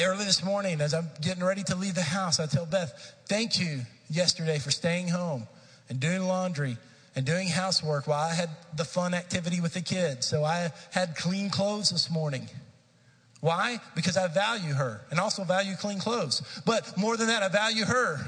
early 0.00 0.24
this 0.24 0.44
morning, 0.44 0.80
as 0.80 0.94
I'm 0.94 1.08
getting 1.20 1.44
ready 1.44 1.62
to 1.64 1.76
leave 1.76 1.94
the 1.94 2.02
house, 2.02 2.40
I 2.40 2.46
tell 2.46 2.66
Beth, 2.66 3.14
thank 3.26 3.58
you 3.58 3.80
yesterday 4.10 4.58
for 4.58 4.70
staying 4.70 5.08
home 5.08 5.46
and 5.88 6.00
doing 6.00 6.22
laundry 6.22 6.76
and 7.14 7.26
doing 7.26 7.48
housework 7.48 8.06
while 8.06 8.22
I 8.22 8.34
had 8.34 8.50
the 8.76 8.84
fun 8.84 9.14
activity 9.14 9.60
with 9.60 9.74
the 9.74 9.82
kids. 9.82 10.26
So 10.26 10.44
I 10.44 10.70
had 10.92 11.16
clean 11.16 11.50
clothes 11.50 11.90
this 11.90 12.10
morning. 12.10 12.48
Why? 13.40 13.78
Because 13.94 14.16
I 14.16 14.28
value 14.28 14.72
her 14.72 15.02
and 15.10 15.18
also 15.18 15.44
value 15.44 15.74
clean 15.74 15.98
clothes. 15.98 16.42
But 16.64 16.96
more 16.96 17.16
than 17.16 17.26
that, 17.26 17.42
I 17.42 17.48
value 17.48 17.84
her. 17.84 18.18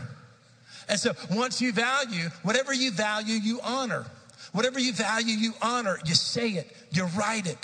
And 0.88 0.98
so 0.98 1.12
once 1.30 1.62
you 1.62 1.72
value, 1.72 2.28
whatever 2.42 2.74
you 2.74 2.90
value, 2.90 3.34
you 3.34 3.60
honor. 3.62 4.04
Whatever 4.52 4.78
you 4.78 4.92
value, 4.92 5.34
you 5.34 5.52
honor. 5.62 5.98
You 6.04 6.14
say 6.14 6.50
it, 6.50 6.76
you 6.90 7.06
write 7.16 7.46
it, 7.46 7.58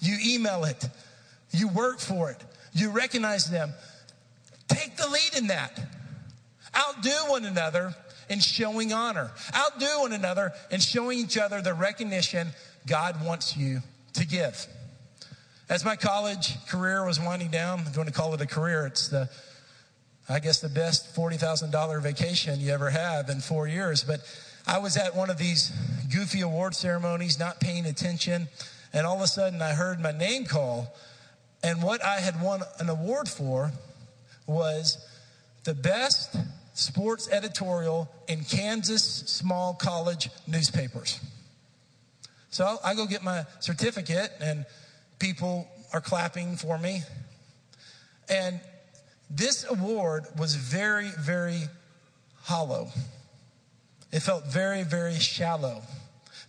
you 0.00 0.16
email 0.24 0.64
it, 0.64 0.88
you 1.50 1.68
work 1.68 1.98
for 1.98 2.30
it, 2.30 2.42
you 2.72 2.90
recognize 2.90 3.50
them. 3.50 3.72
Take 4.68 4.96
the 4.96 5.08
lead 5.08 5.34
in 5.36 5.48
that. 5.48 5.78
Outdo 6.74 7.30
one 7.30 7.44
another 7.44 7.94
in 8.32 8.40
showing 8.40 8.94
honor. 8.94 9.30
Outdo 9.54 10.00
one 10.00 10.12
another 10.12 10.52
in 10.70 10.80
showing 10.80 11.18
each 11.18 11.36
other 11.36 11.60
the 11.60 11.74
recognition 11.74 12.48
God 12.86 13.22
wants 13.22 13.56
you 13.56 13.82
to 14.14 14.26
give. 14.26 14.66
As 15.68 15.84
my 15.84 15.96
college 15.96 16.56
career 16.66 17.04
was 17.04 17.20
winding 17.20 17.50
down, 17.50 17.82
I'm 17.86 17.92
going 17.92 18.06
to 18.06 18.12
call 18.12 18.32
it 18.32 18.40
a 18.40 18.46
career. 18.46 18.86
It's 18.86 19.08
the, 19.08 19.28
I 20.30 20.40
guess, 20.40 20.60
the 20.60 20.70
best 20.70 21.14
$40,000 21.14 22.02
vacation 22.02 22.58
you 22.58 22.72
ever 22.72 22.88
have 22.88 23.28
in 23.28 23.40
four 23.40 23.68
years. 23.68 24.02
But 24.02 24.20
I 24.66 24.78
was 24.78 24.96
at 24.96 25.14
one 25.14 25.28
of 25.28 25.36
these 25.36 25.70
goofy 26.10 26.40
award 26.40 26.74
ceremonies, 26.74 27.38
not 27.38 27.60
paying 27.60 27.84
attention, 27.84 28.48
and 28.94 29.06
all 29.06 29.16
of 29.16 29.22
a 29.22 29.26
sudden 29.26 29.60
I 29.60 29.74
heard 29.74 30.00
my 30.00 30.12
name 30.12 30.46
call. 30.46 30.94
And 31.62 31.82
what 31.82 32.02
I 32.02 32.20
had 32.20 32.40
won 32.40 32.62
an 32.78 32.88
award 32.88 33.28
for 33.28 33.72
was 34.46 35.06
the 35.64 35.74
best 35.74 36.34
sports 36.74 37.28
editorial 37.30 38.10
in 38.28 38.44
Kansas 38.44 39.04
small 39.04 39.74
college 39.74 40.30
newspapers. 40.46 41.20
So 42.50 42.78
I 42.84 42.94
go 42.94 43.06
get 43.06 43.22
my 43.22 43.44
certificate, 43.60 44.30
and 44.40 44.66
people 45.18 45.66
are 45.92 46.00
clapping 46.00 46.56
for 46.56 46.78
me. 46.78 47.02
And 48.28 48.60
this 49.30 49.64
award 49.68 50.26
was 50.38 50.54
very, 50.54 51.10
very 51.18 51.62
hollow. 52.42 52.88
It 54.12 54.20
felt 54.20 54.46
very, 54.46 54.82
very 54.82 55.14
shallow. 55.14 55.82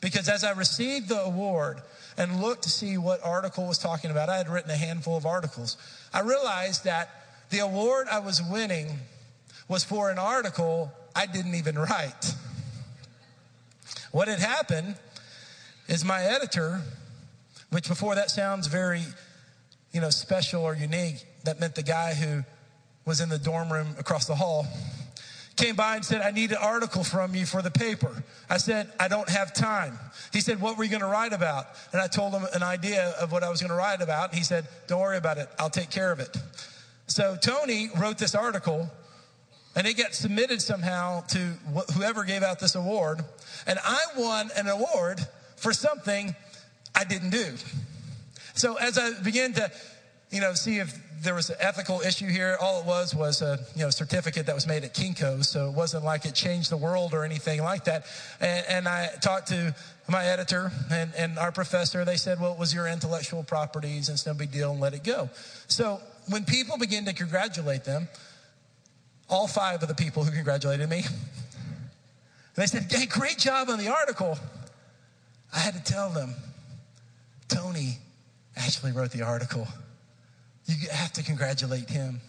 Because 0.01 0.27
as 0.27 0.43
I 0.43 0.51
received 0.51 1.07
the 1.07 1.21
award 1.21 1.81
and 2.17 2.41
looked 2.41 2.63
to 2.63 2.69
see 2.69 2.97
what 2.97 3.23
article 3.23 3.67
was 3.67 3.77
talking 3.77 4.11
about, 4.11 4.27
I 4.27 4.37
had 4.37 4.49
written 4.49 4.69
a 4.69 4.75
handful 4.75 5.15
of 5.15 5.25
articles. 5.25 5.77
I 6.13 6.19
realized 6.19 6.83
that 6.83 7.09
the 7.49 7.59
award 7.59 8.07
I 8.11 8.19
was 8.19 8.41
winning 8.41 8.99
was 9.67 9.83
for 9.83 10.09
an 10.09 10.19
article 10.19 10.91
I 11.15 11.25
didn't 11.25 11.55
even 11.55 11.77
write. 11.77 12.35
What 14.11 14.27
had 14.27 14.39
happened 14.39 14.95
is 15.87 16.05
my 16.05 16.21
editor, 16.21 16.81
which 17.71 17.87
before 17.87 18.15
that 18.15 18.29
sounds 18.29 18.67
very, 18.67 19.03
you 19.91 20.01
know, 20.01 20.09
special 20.09 20.63
or 20.63 20.75
unique, 20.75 21.25
that 21.43 21.59
meant 21.59 21.75
the 21.75 21.83
guy 21.83 22.13
who 22.13 22.43
was 23.05 23.19
in 23.19 23.29
the 23.29 23.37
dorm 23.37 23.71
room 23.71 23.95
across 23.99 24.25
the 24.25 24.35
hall, 24.35 24.65
came 25.55 25.75
by 25.75 25.95
and 25.95 26.05
said, 26.05 26.21
I 26.21 26.31
need 26.31 26.51
an 26.51 26.57
article 26.61 27.03
from 27.03 27.35
you 27.35 27.45
for 27.45 27.61
the 27.61 27.71
paper. 27.71 28.23
I 28.49 28.57
said, 28.57 28.91
I 28.99 29.07
don't 29.07 29.29
have 29.29 29.53
time. 29.53 29.99
He 30.31 30.41
said, 30.41 30.61
What 30.61 30.77
were 30.77 30.83
you 30.83 30.89
going 30.89 31.01
to 31.01 31.07
write 31.07 31.33
about? 31.33 31.67
And 31.91 32.01
I 32.01 32.07
told 32.07 32.33
him 32.33 32.43
an 32.53 32.63
idea 32.63 33.13
of 33.19 33.31
what 33.31 33.43
I 33.43 33.49
was 33.49 33.61
going 33.61 33.69
to 33.69 33.75
write 33.75 34.01
about. 34.01 34.33
He 34.33 34.43
said, 34.43 34.67
Don't 34.87 34.99
worry 34.99 35.17
about 35.17 35.37
it. 35.37 35.49
I'll 35.59 35.69
take 35.69 35.89
care 35.89 36.11
of 36.11 36.19
it. 36.19 36.35
So 37.07 37.35
Tony 37.35 37.89
wrote 37.97 38.17
this 38.17 38.33
article 38.35 38.89
and 39.75 39.87
it 39.87 39.97
got 39.97 40.13
submitted 40.13 40.61
somehow 40.61 41.21
to 41.27 41.39
wh- 41.75 41.91
whoever 41.93 42.23
gave 42.23 42.43
out 42.43 42.59
this 42.59 42.75
award. 42.75 43.23
And 43.65 43.79
I 43.83 43.99
won 44.17 44.49
an 44.55 44.67
award 44.67 45.19
for 45.55 45.73
something 45.73 46.35
I 46.95 47.03
didn't 47.03 47.31
do. 47.31 47.55
So 48.53 48.75
as 48.75 48.97
I 48.97 49.19
began 49.21 49.53
to, 49.53 49.71
you 50.29 50.41
know, 50.41 50.53
see 50.53 50.77
if 50.77 50.95
there 51.23 51.33
was 51.33 51.49
an 51.49 51.55
ethical 51.59 52.01
issue 52.01 52.27
here, 52.27 52.57
all 52.59 52.81
it 52.81 52.85
was 52.85 53.15
was 53.15 53.41
a, 53.41 53.57
you 53.75 53.83
know, 53.83 53.89
certificate 53.89 54.45
that 54.45 54.55
was 54.55 54.67
made 54.67 54.83
at 54.83 54.93
Kinko's. 54.93 55.49
So 55.49 55.69
it 55.69 55.73
wasn't 55.73 56.03
like 56.03 56.25
it 56.25 56.35
changed 56.35 56.69
the 56.69 56.77
world 56.77 57.13
or 57.13 57.23
anything 57.23 57.63
like 57.63 57.85
that. 57.85 58.05
And, 58.39 58.65
and 58.67 58.87
I 58.87 59.07
talked 59.21 59.47
to 59.47 59.73
my 60.07 60.25
editor 60.25 60.71
and, 60.91 61.13
and 61.15 61.39
our 61.39 61.51
professor. 61.51 62.03
They 62.05 62.17
said, 62.17 62.39
well, 62.39 62.53
it 62.53 62.59
was 62.59 62.73
your 62.73 62.87
intellectual 62.87 63.43
properties 63.43 64.09
and 64.09 64.15
it's 64.15 64.25
no 64.25 64.33
big 64.33 64.51
deal 64.51 64.71
and 64.71 64.81
let 64.81 64.93
it 64.93 65.03
go. 65.03 65.29
So 65.67 66.01
when 66.27 66.45
people 66.45 66.77
begin 66.77 67.05
to 67.05 67.13
congratulate 67.13 67.85
them, 67.85 68.09
all 69.33 69.47
five 69.47 69.81
of 69.81 69.87
the 69.87 69.95
people 69.95 70.23
who 70.23 70.31
congratulated 70.31 70.87
me. 70.87 71.03
They 72.55 72.67
said, 72.67 72.85
hey, 72.89 73.07
great 73.07 73.39
job 73.39 73.67
on 73.67 73.79
the 73.79 73.87
article. 73.87 74.37
I 75.51 75.57
had 75.57 75.73
to 75.73 75.83
tell 75.83 76.11
them, 76.11 76.35
Tony 77.47 77.97
actually 78.55 78.91
wrote 78.91 79.11
the 79.11 79.23
article. 79.23 79.67
You 80.67 80.87
have 80.91 81.11
to 81.13 81.23
congratulate 81.23 81.89
him. 81.89 82.21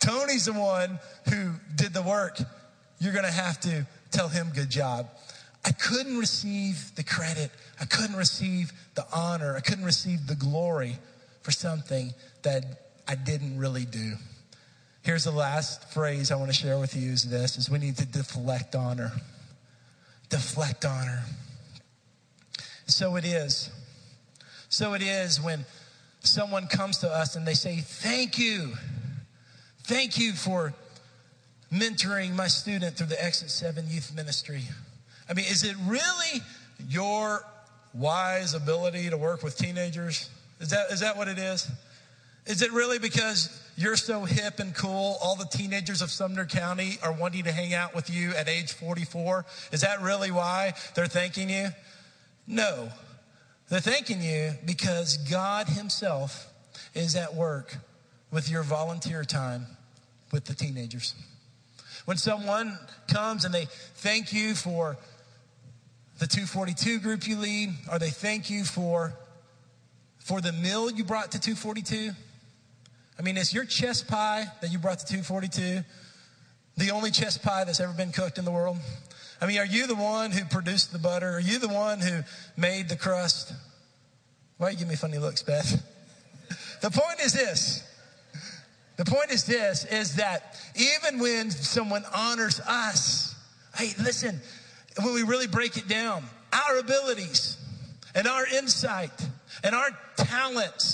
Tony's 0.00 0.44
the 0.44 0.52
one 0.52 0.98
who 1.30 1.52
did 1.76 1.94
the 1.94 2.02
work. 2.02 2.38
You're 2.98 3.14
going 3.14 3.24
to 3.24 3.30
have 3.30 3.58
to 3.60 3.86
tell 4.10 4.28
him 4.28 4.50
good 4.54 4.68
job. 4.68 5.08
I 5.64 5.72
couldn't 5.72 6.18
receive 6.18 6.94
the 6.94 7.04
credit. 7.04 7.50
I 7.80 7.86
couldn't 7.86 8.16
receive 8.16 8.70
the 8.96 9.06
honor. 9.14 9.56
I 9.56 9.60
couldn't 9.60 9.86
receive 9.86 10.26
the 10.26 10.36
glory 10.36 10.98
for 11.42 11.52
something 11.52 12.12
that 12.42 12.64
I 13.08 13.14
didn't 13.14 13.58
really 13.58 13.86
do. 13.86 14.12
Here's 15.04 15.24
the 15.24 15.32
last 15.32 15.92
phrase 15.92 16.30
I 16.30 16.36
want 16.36 16.50
to 16.50 16.56
share 16.56 16.78
with 16.78 16.96
you 16.96 17.12
is 17.12 17.24
this 17.24 17.58
is 17.58 17.68
we 17.68 17.78
need 17.78 17.98
to 17.98 18.06
deflect 18.06 18.74
honor. 18.74 19.12
Deflect 20.30 20.86
honor. 20.86 21.24
So 22.86 23.16
it 23.16 23.26
is. 23.26 23.70
So 24.70 24.94
it 24.94 25.02
is 25.02 25.42
when 25.42 25.66
someone 26.20 26.68
comes 26.68 26.98
to 26.98 27.10
us 27.10 27.36
and 27.36 27.46
they 27.46 27.52
say, 27.52 27.76
Thank 27.76 28.38
you. 28.38 28.72
Thank 29.82 30.16
you 30.18 30.32
for 30.32 30.72
mentoring 31.70 32.34
my 32.34 32.46
student 32.46 32.96
through 32.96 33.08
the 33.08 33.22
Exit 33.22 33.50
7 33.50 33.84
youth 33.86 34.14
ministry. 34.16 34.62
I 35.28 35.34
mean, 35.34 35.44
is 35.44 35.64
it 35.64 35.76
really 35.84 36.40
your 36.88 37.44
wise 37.92 38.54
ability 38.54 39.10
to 39.10 39.18
work 39.18 39.42
with 39.42 39.58
teenagers? 39.58 40.30
Is 40.60 40.70
that, 40.70 40.90
is 40.90 41.00
that 41.00 41.18
what 41.18 41.28
it 41.28 41.38
is? 41.38 41.70
Is 42.46 42.62
it 42.62 42.72
really 42.72 42.98
because 42.98 43.60
you're 43.76 43.96
so 43.96 44.24
hip 44.24 44.60
and 44.60 44.74
cool, 44.74 45.16
all 45.20 45.36
the 45.36 45.46
teenagers 45.46 46.02
of 46.02 46.10
Sumner 46.10 46.46
County 46.46 46.98
are 47.02 47.12
wanting 47.12 47.44
to 47.44 47.52
hang 47.52 47.74
out 47.74 47.94
with 47.94 48.08
you 48.08 48.30
at 48.30 48.48
age 48.48 48.72
44? 48.72 49.44
Is 49.72 49.80
that 49.80 50.00
really 50.00 50.30
why 50.30 50.74
they're 50.94 51.06
thanking 51.06 51.50
you? 51.50 51.68
No. 52.46 52.88
They're 53.68 53.80
thanking 53.80 54.22
you 54.22 54.52
because 54.64 55.16
God 55.16 55.68
Himself 55.68 56.52
is 56.94 57.16
at 57.16 57.34
work 57.34 57.76
with 58.30 58.50
your 58.50 58.62
volunteer 58.62 59.24
time 59.24 59.66
with 60.32 60.44
the 60.44 60.54
teenagers. 60.54 61.14
When 62.04 62.16
someone 62.16 62.78
comes 63.08 63.44
and 63.44 63.54
they 63.54 63.66
thank 63.96 64.32
you 64.32 64.54
for 64.54 64.96
the 66.18 66.26
242 66.26 67.00
group 67.00 67.26
you 67.26 67.36
lead, 67.36 67.70
or 67.90 67.98
they 67.98 68.10
thank 68.10 68.50
you 68.50 68.64
for, 68.64 69.14
for 70.18 70.40
the 70.40 70.52
meal 70.52 70.90
you 70.90 71.04
brought 71.04 71.32
to 71.32 71.40
242, 71.40 72.12
I 73.18 73.22
mean, 73.22 73.36
is 73.36 73.54
your 73.54 73.64
chess 73.64 74.02
pie 74.02 74.46
that 74.60 74.72
you 74.72 74.78
brought 74.78 74.98
to 75.00 75.06
242 75.06 75.84
the 76.76 76.90
only 76.90 77.12
chess 77.12 77.38
pie 77.38 77.64
that's 77.64 77.80
ever 77.80 77.92
been 77.92 78.10
cooked 78.10 78.38
in 78.38 78.44
the 78.44 78.50
world? 78.50 78.78
I 79.40 79.46
mean, 79.46 79.58
are 79.58 79.66
you 79.66 79.86
the 79.86 79.94
one 79.94 80.30
who 80.30 80.44
produced 80.44 80.92
the 80.92 80.98
butter? 80.98 81.28
Are 81.28 81.40
you 81.40 81.58
the 81.58 81.68
one 81.68 82.00
who 82.00 82.22
made 82.56 82.88
the 82.88 82.96
crust? 82.96 83.52
Why 84.58 84.70
you 84.70 84.76
give 84.76 84.88
me 84.88 84.96
funny 84.96 85.18
looks, 85.18 85.42
Beth? 85.42 85.82
the 86.80 86.90
point 86.90 87.20
is 87.20 87.32
this. 87.32 87.82
The 88.96 89.04
point 89.04 89.30
is 89.30 89.44
this 89.44 89.84
is 89.86 90.16
that 90.16 90.56
even 90.76 91.18
when 91.18 91.50
someone 91.50 92.04
honors 92.14 92.60
us, 92.60 93.34
hey, 93.76 93.90
listen, 94.00 94.40
when 95.02 95.14
we 95.14 95.22
really 95.22 95.48
break 95.48 95.76
it 95.76 95.88
down, 95.88 96.24
our 96.52 96.78
abilities 96.78 97.58
and 98.14 98.28
our 98.28 98.46
insight 98.46 99.28
and 99.64 99.74
our 99.74 99.90
talents 100.16 100.93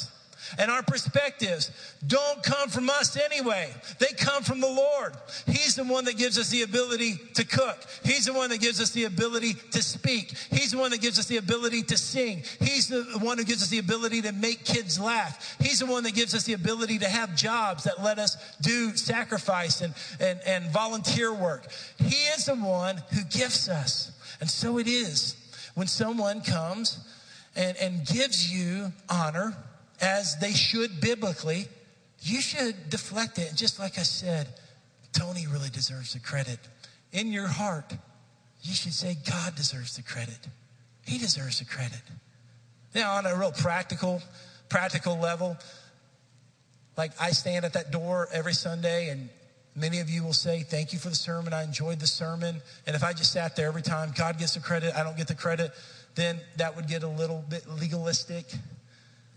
and 0.58 0.70
our 0.70 0.82
perspectives 0.82 1.70
don't 2.06 2.42
come 2.42 2.68
from 2.68 2.90
us 2.90 3.16
anyway. 3.16 3.70
They 3.98 4.12
come 4.16 4.42
from 4.42 4.60
the 4.60 4.68
Lord. 4.68 5.14
He's 5.46 5.76
the 5.76 5.84
one 5.84 6.04
that 6.06 6.16
gives 6.16 6.38
us 6.38 6.50
the 6.50 6.62
ability 6.62 7.14
to 7.34 7.44
cook. 7.44 7.78
He's 8.04 8.26
the 8.26 8.32
one 8.32 8.50
that 8.50 8.60
gives 8.60 8.80
us 8.80 8.90
the 8.90 9.04
ability 9.04 9.54
to 9.72 9.82
speak. 9.82 10.32
He's 10.50 10.72
the 10.72 10.78
one 10.78 10.90
that 10.90 11.00
gives 11.00 11.18
us 11.18 11.26
the 11.26 11.36
ability 11.36 11.82
to 11.84 11.96
sing. 11.96 12.42
He's 12.58 12.88
the 12.88 13.02
one 13.20 13.38
who 13.38 13.44
gives 13.44 13.62
us 13.62 13.68
the 13.68 13.78
ability 13.78 14.22
to 14.22 14.32
make 14.32 14.64
kids 14.64 14.98
laugh. 14.98 15.56
He's 15.60 15.80
the 15.80 15.86
one 15.86 16.02
that 16.04 16.14
gives 16.14 16.34
us 16.34 16.44
the 16.44 16.54
ability 16.54 16.98
to 16.98 17.08
have 17.08 17.36
jobs 17.36 17.84
that 17.84 18.02
let 18.02 18.18
us 18.18 18.36
do 18.60 18.96
sacrifice 18.96 19.80
and, 19.80 19.94
and, 20.18 20.40
and 20.46 20.70
volunteer 20.72 21.32
work. 21.32 21.66
He 21.98 22.26
is 22.28 22.46
the 22.46 22.56
one 22.56 23.02
who 23.14 23.22
gifts 23.24 23.68
us. 23.68 24.12
And 24.40 24.48
so 24.48 24.78
it 24.78 24.86
is 24.86 25.36
when 25.74 25.86
someone 25.86 26.40
comes 26.40 26.98
and, 27.56 27.76
and 27.78 28.06
gives 28.06 28.52
you 28.52 28.92
honor 29.08 29.54
as 30.00 30.36
they 30.38 30.52
should 30.52 31.00
biblically, 31.00 31.68
you 32.22 32.40
should 32.40 32.90
deflect 32.90 33.38
it. 33.38 33.48
And 33.48 33.56
just 33.56 33.78
like 33.78 33.98
I 33.98 34.02
said, 34.02 34.48
Tony 35.12 35.46
really 35.46 35.70
deserves 35.70 36.12
the 36.12 36.20
credit. 36.20 36.58
In 37.12 37.32
your 37.32 37.48
heart, 37.48 37.92
you 38.62 38.74
should 38.74 38.92
say, 38.92 39.16
God 39.28 39.54
deserves 39.54 39.96
the 39.96 40.02
credit. 40.02 40.38
He 41.06 41.18
deserves 41.18 41.58
the 41.58 41.64
credit. 41.64 42.02
Now, 42.94 43.12
on 43.12 43.26
a 43.26 43.34
real 43.34 43.52
practical, 43.52 44.22
practical 44.68 45.18
level, 45.18 45.56
like 46.96 47.12
I 47.20 47.30
stand 47.30 47.64
at 47.64 47.72
that 47.72 47.90
door 47.90 48.28
every 48.32 48.52
Sunday 48.52 49.08
and 49.08 49.28
many 49.74 50.00
of 50.00 50.10
you 50.10 50.22
will 50.22 50.32
say, 50.32 50.60
Thank 50.60 50.92
you 50.92 50.98
for 50.98 51.08
the 51.08 51.14
sermon. 51.14 51.52
I 51.52 51.64
enjoyed 51.64 52.00
the 52.00 52.06
sermon. 52.06 52.60
And 52.86 52.96
if 52.96 53.02
I 53.02 53.12
just 53.12 53.32
sat 53.32 53.56
there 53.56 53.68
every 53.68 53.82
time, 53.82 54.12
God 54.16 54.38
gets 54.38 54.54
the 54.54 54.60
credit, 54.60 54.94
I 54.94 55.02
don't 55.02 55.16
get 55.16 55.28
the 55.28 55.34
credit, 55.34 55.72
then 56.14 56.40
that 56.56 56.76
would 56.76 56.88
get 56.88 57.02
a 57.02 57.08
little 57.08 57.44
bit 57.48 57.68
legalistic 57.68 58.46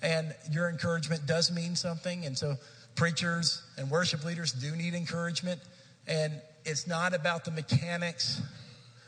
and 0.04 0.36
your 0.52 0.70
encouragement 0.70 1.26
does 1.26 1.52
mean 1.52 1.76
something. 1.76 2.26
And 2.26 2.38
so 2.38 2.56
preachers 2.96 3.64
and 3.78 3.90
worship 3.90 4.24
leaders 4.24 4.52
do 4.52 4.76
need 4.76 4.94
encouragement. 4.94 5.60
And 6.06 6.34
it's 6.66 6.86
not 6.86 7.16
about 7.16 7.46
the 7.46 7.52
mechanics 7.52 8.42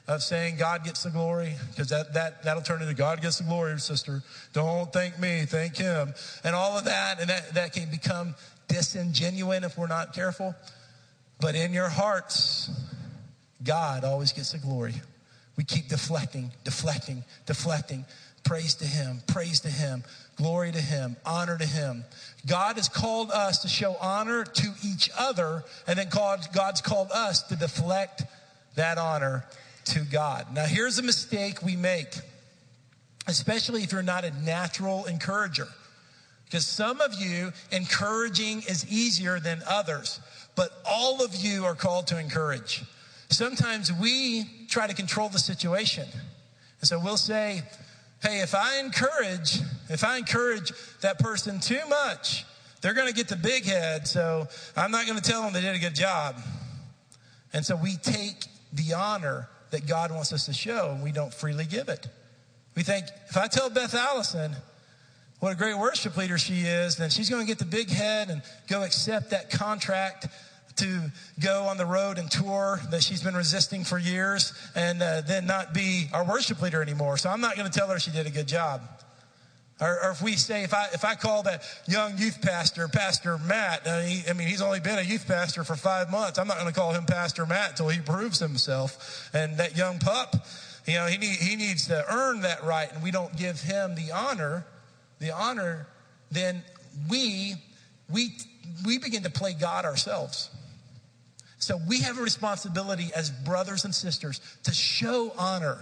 of 0.08 0.22
saying 0.22 0.56
God 0.58 0.84
gets 0.84 1.04
the 1.04 1.10
glory, 1.10 1.56
because 1.72 1.90
that, 1.90 2.14
that, 2.14 2.44
that'll 2.44 2.62
turn 2.62 2.82
into 2.82 2.94
God 2.94 3.22
gets 3.22 3.40
the 3.40 3.44
glory, 3.44 3.80
sister. 3.80 4.22
Don't 4.54 4.94
thank 4.94 5.20
me, 5.20 5.46
thank 5.48 5.78
him. 5.78 6.14
And 6.44 6.56
all 6.56 6.78
of 6.78 6.86
that, 6.86 7.20
and 7.20 7.30
that, 7.30 7.56
that 7.56 7.74
can 7.74 7.90
become 7.90 8.36
disingenuous 8.68 9.64
if 9.64 9.78
we're 9.78 9.88
not 9.88 10.14
careful. 10.14 10.56
But 11.42 11.56
in 11.56 11.74
your 11.74 11.90
hearts, 11.90 12.70
God 13.64 14.04
always 14.04 14.32
gets 14.32 14.52
the 14.52 14.60
glory. 14.60 14.94
We 15.58 15.64
keep 15.64 15.88
deflecting, 15.88 16.52
deflecting, 16.64 17.24
deflecting. 17.48 18.06
Praise 18.44 18.76
to 18.76 18.86
him, 18.86 19.22
praise 19.28 19.62
to 19.62 19.70
him. 19.70 20.04
Glory 20.36 20.72
to 20.72 20.82
Him, 20.82 21.16
honor 21.26 21.58
to 21.58 21.66
Him. 21.66 22.04
God 22.46 22.76
has 22.76 22.90
called 22.90 23.32
us 23.32 23.62
to 23.62 23.68
show 23.68 23.96
honor 24.02 24.44
to 24.44 24.74
each 24.84 25.10
other, 25.18 25.64
and 25.88 25.98
then 25.98 26.10
God's 26.10 26.82
called 26.82 27.12
us 27.12 27.44
to 27.44 27.56
deflect 27.56 28.24
that 28.76 28.98
honor 28.98 29.46
to 29.86 30.02
God. 30.02 30.54
Now, 30.54 30.66
here's 30.66 31.00
a 31.00 31.04
mistake 31.04 31.62
we 31.64 31.76
make, 31.76 32.14
especially 33.28 33.84
if 33.84 33.92
you're 33.92 34.04
not 34.04 34.26
a 34.26 34.32
natural 34.44 35.06
encourager. 35.06 35.68
Because 36.46 36.68
some 36.68 37.02
of 37.02 37.14
you, 37.16 37.52
encouraging 37.72 38.60
is 38.70 38.86
easier 38.92 39.40
than 39.40 39.62
others, 39.68 40.20
but 40.56 40.70
all 40.86 41.24
of 41.24 41.34
you 41.36 41.66
are 41.66 41.76
called 41.76 42.08
to 42.08 42.20
encourage. 42.20 42.84
Sometimes 43.30 43.92
we 43.92 44.46
try 44.68 44.86
to 44.86 44.94
control 44.94 45.30
the 45.30 45.40
situation. 45.40 46.08
And 46.80 46.88
so 46.88 47.00
we'll 47.00 47.18
say, 47.18 47.64
hey, 48.26 48.40
if 48.42 48.56
I 48.56 48.80
encourage, 48.80 49.60
if 49.90 50.04
I 50.04 50.18
encourage 50.18 50.72
that 51.02 51.20
person 51.20 51.60
too 51.60 51.82
much, 51.88 52.46
they're 52.82 52.94
going 52.94 53.08
to 53.08 53.14
get 53.14 53.28
the 53.28 53.36
big 53.36 53.66
head. 53.66 54.08
So 54.08 54.48
I'm 54.76 54.92
not 54.92 55.06
going 55.06 55.20
to 55.20 55.24
tell 55.24 55.44
them 55.44 55.54
they 55.54 55.62
did 55.62 55.76
a 55.76 55.80
good 55.80 55.96
job. 55.96 56.36
And 57.54 57.66
so 57.66 57.76
we 57.76 57.96
take 57.98 58.46
the 58.74 58.94
honor 58.94 59.48
that 59.72 59.88
God 59.88 60.12
wants 60.12 60.34
us 60.34 60.46
to 60.48 60.54
show 60.54 60.92
and 60.92 61.04
we 61.04 61.12
don't 61.12 61.34
freely 61.34 61.66
give 61.66 61.88
it. 61.88 62.08
We 62.76 62.84
think, 62.84 63.06
if 63.30 63.38
I 63.38 63.48
tell 63.48 63.70
Beth 63.70 63.94
Allison 63.94 64.54
what 65.40 65.54
a 65.54 65.56
great 65.56 65.78
worship 65.78 66.18
leader 66.18 66.38
she 66.38 66.62
is, 66.62 66.98
then 66.98 67.10
she's 67.10 67.30
going 67.30 67.46
to 67.46 67.48
get 67.48 67.60
the 67.60 67.66
big 67.66 67.90
head 67.90 68.30
and 68.30 68.42
go 68.68 68.84
accept 68.84 69.30
that 69.30 69.50
contract 69.50 70.28
to 70.78 71.12
go 71.40 71.64
on 71.64 71.78
the 71.78 71.86
road 71.86 72.18
and 72.18 72.30
tour 72.30 72.80
that 72.92 73.02
she's 73.04 73.24
been 73.24 73.36
resisting 73.36 73.84
for 73.84 73.98
years 73.98 74.54
and 74.76 75.02
uh, 75.02 75.22
then 75.22 75.46
not 75.46 75.74
be 75.74 76.08
our 76.14 76.26
worship 76.26 76.62
leader 76.62 76.82
anymore. 76.82 77.18
So 77.18 77.30
I'm 77.30 77.42
not 77.42 77.56
going 77.56 77.70
to 77.70 77.78
tell 77.78 77.88
her 77.88 78.00
she 78.00 78.12
did 78.12 78.28
a 78.28 78.32
good 78.32 78.48
job. 78.48 78.82
Or, 79.82 80.04
or, 80.04 80.12
if 80.12 80.22
we 80.22 80.34
say, 80.34 80.64
if 80.64 80.74
I, 80.74 80.88
if 80.94 81.04
I 81.04 81.16
call 81.16 81.44
that 81.44 81.64
young 81.86 82.18
youth 82.18 82.42
pastor, 82.42 82.88
Pastor 82.88 83.38
Matt, 83.38 83.86
uh, 83.86 84.00
he, 84.00 84.24
I 84.30 84.32
mean, 84.32 84.48
he's 84.48 84.62
only 84.62 84.80
been 84.80 85.00
a 85.00 85.02
youth 85.02 85.28
pastor 85.28 85.66
for 85.66 85.76
five 85.76 86.10
months. 86.10 86.40
I'm 86.40 86.48
not 86.48 86.58
going 86.58 86.74
to 86.74 86.80
call 86.80 86.94
him 86.94 87.04
Pastor 87.06 87.46
Matt 87.46 87.72
until 87.72 87.90
he 87.90 88.00
proves 88.00 88.40
himself. 88.40 89.30
And 89.34 89.58
that 89.58 89.76
young 89.76 90.00
pup, 90.00 90.34
you 90.88 90.94
know, 90.94 91.08
he, 91.08 91.18
need, 91.18 91.36
he 91.40 91.58
needs 91.58 91.88
to 91.88 92.06
earn 92.10 92.42
that 92.42 92.64
right, 92.64 92.90
and 92.94 93.04
we 93.04 93.12
don't 93.12 93.36
give 93.36 93.60
him 93.60 93.96
the 93.96 94.14
honor, 94.14 94.66
the 95.20 95.32
honor, 95.32 95.88
then 96.32 96.64
we, 97.10 97.56
we, 98.10 98.30
we 98.86 98.98
begin 98.98 99.24
to 99.24 99.30
play 99.30 99.54
God 99.60 99.84
ourselves. 99.84 100.52
So 101.66 101.82
we 101.88 102.02
have 102.02 102.20
a 102.20 102.22
responsibility 102.22 103.10
as 103.16 103.32
brothers 103.32 103.86
and 103.86 103.96
sisters 103.96 104.40
to 104.66 104.72
show 104.72 105.34
honor. 105.36 105.80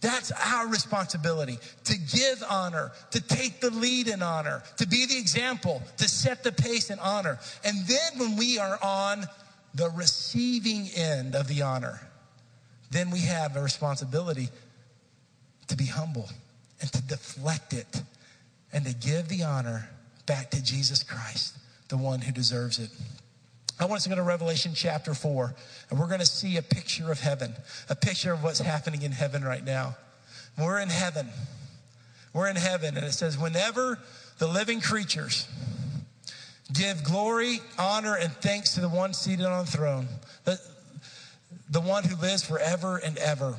That's 0.00 0.30
our 0.30 0.68
responsibility 0.68 1.58
to 1.86 1.98
give 1.98 2.44
honor, 2.48 2.92
to 3.10 3.20
take 3.20 3.58
the 3.58 3.70
lead 3.70 4.06
in 4.06 4.22
honor, 4.22 4.62
to 4.76 4.86
be 4.86 5.04
the 5.06 5.18
example, 5.18 5.82
to 5.96 6.08
set 6.08 6.44
the 6.44 6.52
pace 6.52 6.90
in 6.90 7.00
honor. 7.00 7.40
And 7.64 7.76
then 7.88 8.18
when 8.18 8.36
we 8.36 8.60
are 8.60 8.78
on 8.80 9.24
the 9.74 9.90
receiving 9.96 10.86
end 10.94 11.34
of 11.34 11.48
the 11.48 11.62
honor, 11.62 12.00
then 12.92 13.10
we 13.10 13.22
have 13.22 13.56
a 13.56 13.62
responsibility 13.62 14.48
to 15.66 15.76
be 15.76 15.86
humble 15.86 16.28
and 16.80 16.92
to 16.92 17.02
deflect 17.02 17.72
it 17.72 18.00
and 18.72 18.86
to 18.86 18.94
give 18.94 19.26
the 19.26 19.42
honor 19.42 19.88
back 20.26 20.52
to 20.52 20.62
Jesus 20.62 21.02
Christ, 21.02 21.56
the 21.88 21.96
one 21.96 22.20
who 22.20 22.30
deserves 22.30 22.78
it. 22.78 22.90
I 23.80 23.84
want 23.84 23.98
us 23.98 24.02
to 24.04 24.08
go 24.10 24.16
to 24.16 24.22
Revelation 24.22 24.72
chapter 24.74 25.14
4, 25.14 25.54
and 25.90 25.98
we're 25.98 26.06
going 26.06 26.20
to 26.20 26.26
see 26.26 26.56
a 26.56 26.62
picture 26.62 27.10
of 27.10 27.20
heaven, 27.20 27.54
a 27.88 27.96
picture 27.96 28.32
of 28.32 28.42
what's 28.42 28.60
happening 28.60 29.02
in 29.02 29.12
heaven 29.12 29.42
right 29.42 29.64
now. 29.64 29.96
We're 30.58 30.80
in 30.80 30.90
heaven. 30.90 31.28
We're 32.32 32.48
in 32.48 32.56
heaven, 32.56 32.96
and 32.96 33.04
it 33.04 33.12
says, 33.12 33.38
whenever 33.38 33.98
the 34.38 34.46
living 34.46 34.80
creatures 34.80 35.48
give 36.72 37.04
glory, 37.04 37.60
honor, 37.78 38.16
and 38.16 38.32
thanks 38.32 38.74
to 38.74 38.80
the 38.80 38.88
one 38.88 39.14
seated 39.14 39.46
on 39.46 39.64
the 39.64 39.70
throne, 39.70 40.08
the, 40.44 40.60
the 41.70 41.80
one 41.80 42.04
who 42.04 42.16
lives 42.16 42.44
forever 42.44 42.98
and 42.98 43.18
ever. 43.18 43.56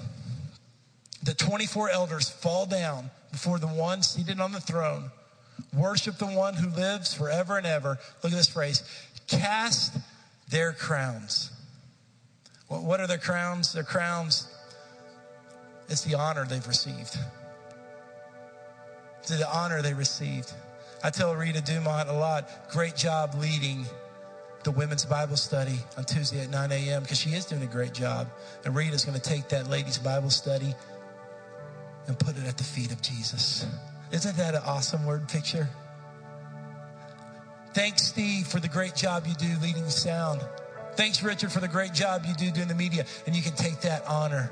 The 1.23 1.33
24 1.33 1.89
elders 1.89 2.29
fall 2.29 2.65
down 2.65 3.09
before 3.31 3.59
the 3.59 3.67
one 3.67 4.03
seated 4.03 4.39
on 4.39 4.51
the 4.51 4.59
throne, 4.59 5.11
worship 5.73 6.17
the 6.17 6.25
one 6.25 6.55
who 6.55 6.69
lives 6.69 7.13
forever 7.13 7.57
and 7.57 7.65
ever. 7.65 7.97
Look 8.23 8.31
at 8.31 8.37
this 8.37 8.49
phrase 8.49 8.83
cast 9.27 9.97
their 10.49 10.73
crowns. 10.73 11.51
What 12.67 12.99
are 12.99 13.07
their 13.07 13.17
crowns? 13.17 13.73
Their 13.73 13.83
crowns, 13.83 14.47
it's 15.89 16.03
the 16.03 16.15
honor 16.15 16.45
they've 16.45 16.67
received. 16.67 17.17
It's 19.19 19.29
the 19.29 19.47
honor 19.49 19.81
they 19.81 19.93
received. 19.93 20.51
I 21.03 21.09
tell 21.09 21.35
Rita 21.35 21.61
Dumont 21.61 22.09
a 22.09 22.13
lot, 22.13 22.69
great 22.69 22.95
job 22.95 23.35
leading 23.37 23.85
the 24.63 24.71
women's 24.71 25.05
Bible 25.05 25.35
study 25.35 25.77
on 25.97 26.05
Tuesday 26.05 26.41
at 26.41 26.49
9 26.49 26.71
a.m. 26.71 27.03
because 27.03 27.19
she 27.19 27.31
is 27.31 27.45
doing 27.45 27.63
a 27.63 27.67
great 27.67 27.93
job. 27.93 28.27
And 28.65 28.75
Rita's 28.75 29.03
going 29.05 29.19
to 29.19 29.29
take 29.29 29.49
that 29.49 29.69
ladies' 29.69 29.97
Bible 29.97 30.29
study 30.29 30.73
and 32.07 32.17
put 32.17 32.37
it 32.37 32.45
at 32.45 32.57
the 32.57 32.63
feet 32.63 32.91
of 32.91 33.01
Jesus. 33.01 33.65
Isn't 34.11 34.37
that 34.37 34.55
an 34.55 34.61
awesome 34.65 35.05
word 35.05 35.27
picture? 35.27 35.67
Thanks, 37.73 38.03
Steve, 38.03 38.47
for 38.47 38.59
the 38.59 38.67
great 38.67 38.95
job 38.95 39.25
you 39.25 39.33
do 39.33 39.47
leading 39.61 39.89
sound. 39.89 40.41
Thanks, 40.95 41.23
Richard, 41.23 41.51
for 41.51 41.59
the 41.59 41.67
great 41.67 41.91
job 41.93 42.23
you 42.27 42.35
do 42.35 42.51
doing 42.51 42.67
the 42.67 42.75
media. 42.75 43.05
And 43.25 43.35
you 43.35 43.41
can 43.41 43.53
take 43.53 43.81
that 43.81 44.05
honor 44.07 44.51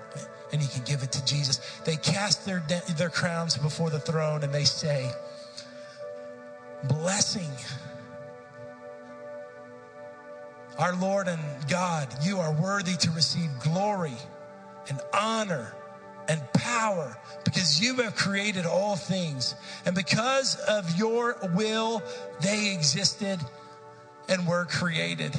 and 0.52 0.62
you 0.62 0.68
can 0.68 0.84
give 0.84 1.04
it 1.04 1.12
to 1.12 1.24
Jesus. 1.24 1.60
They 1.86 1.98
cast 1.98 2.46
their, 2.46 2.64
their 2.98 3.10
crowns 3.10 3.58
before 3.58 3.92
the 3.92 4.00
throne 4.00 4.44
and 4.44 4.52
they 4.52 4.64
say, 4.64 5.12
Blessing. 6.86 7.52
Our 10.80 10.96
Lord 10.96 11.28
and 11.28 11.42
God, 11.70 12.08
you 12.24 12.40
are 12.40 12.52
worthy 12.52 12.96
to 12.96 13.12
receive 13.12 13.50
glory 13.60 14.16
and 14.90 15.00
honor 15.14 15.76
and 16.32 16.42
power 16.54 17.18
because 17.44 17.82
you 17.82 17.96
have 17.96 18.16
created 18.16 18.66
all 18.66 18.96
things. 18.96 19.54
And 19.86 19.94
because 19.94 20.56
of 20.56 20.98
your 20.98 21.36
will, 21.54 22.02
they 22.40 22.74
existed 22.74 23.38
and 24.30 24.48
were 24.48 24.64
created. 24.64 25.36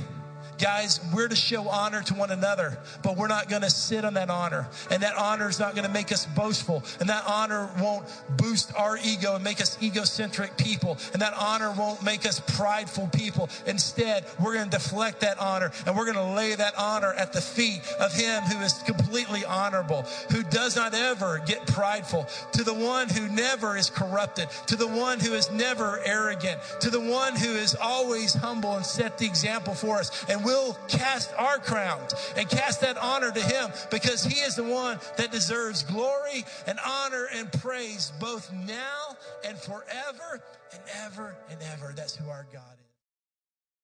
Guys, 0.62 1.00
we're 1.12 1.26
to 1.26 1.34
show 1.34 1.68
honor 1.68 2.02
to 2.02 2.14
one 2.14 2.30
another, 2.30 2.78
but 3.02 3.16
we're 3.16 3.26
not 3.26 3.48
going 3.48 3.62
to 3.62 3.70
sit 3.70 4.04
on 4.04 4.14
that 4.14 4.30
honor. 4.30 4.68
And 4.92 5.02
that 5.02 5.16
honor 5.16 5.48
is 5.48 5.58
not 5.58 5.74
going 5.74 5.88
to 5.88 5.92
make 5.92 6.12
us 6.12 6.24
boastful. 6.24 6.84
And 7.00 7.08
that 7.08 7.24
honor 7.26 7.68
won't 7.80 8.06
boost 8.36 8.72
our 8.76 8.96
ego 9.04 9.34
and 9.34 9.42
make 9.42 9.60
us 9.60 9.76
egocentric 9.82 10.56
people. 10.56 10.98
And 11.12 11.20
that 11.20 11.34
honor 11.34 11.72
won't 11.76 12.04
make 12.04 12.24
us 12.24 12.38
prideful 12.56 13.08
people. 13.08 13.48
Instead, 13.66 14.24
we're 14.40 14.54
going 14.54 14.70
to 14.70 14.78
deflect 14.78 15.22
that 15.22 15.40
honor 15.40 15.72
and 15.84 15.96
we're 15.96 16.04
going 16.04 16.24
to 16.24 16.32
lay 16.32 16.54
that 16.54 16.74
honor 16.78 17.12
at 17.12 17.32
the 17.32 17.40
feet 17.40 17.80
of 17.98 18.12
Him 18.12 18.44
who 18.44 18.60
is 18.60 18.74
completely 18.86 19.44
honorable, 19.44 20.02
who 20.30 20.44
does 20.44 20.76
not 20.76 20.94
ever 20.94 21.42
get 21.44 21.66
prideful, 21.66 22.28
to 22.52 22.62
the 22.62 22.72
one 22.72 23.08
who 23.08 23.28
never 23.30 23.76
is 23.76 23.90
corrupted, 23.90 24.48
to 24.68 24.76
the 24.76 24.86
one 24.86 25.18
who 25.18 25.32
is 25.32 25.50
never 25.50 26.00
arrogant, 26.04 26.60
to 26.82 26.88
the 26.88 27.00
one 27.00 27.34
who 27.34 27.50
is 27.50 27.74
always 27.74 28.32
humble 28.32 28.76
and 28.76 28.86
set 28.86 29.18
the 29.18 29.26
example 29.26 29.74
for 29.74 29.96
us. 29.96 30.24
And 30.28 30.44
we'll 30.52 30.74
cast 30.88 31.32
our 31.38 31.58
crown 31.58 32.00
and 32.36 32.48
cast 32.48 32.82
that 32.82 32.98
honor 32.98 33.30
to 33.30 33.40
him 33.40 33.70
because 33.90 34.22
he 34.22 34.40
is 34.40 34.56
the 34.56 34.64
one 34.64 34.98
that 35.16 35.30
deserves 35.30 35.82
glory 35.82 36.44
and 36.66 36.78
honor 36.86 37.26
and 37.34 37.50
praise 37.52 38.12
both 38.20 38.52
now 38.52 39.16
and 39.46 39.58
forever 39.58 40.42
and 40.72 40.82
ever 41.04 41.34
and 41.50 41.58
ever. 41.72 41.92
That's 41.96 42.14
who 42.14 42.28
our 42.28 42.46
God. 42.52 42.71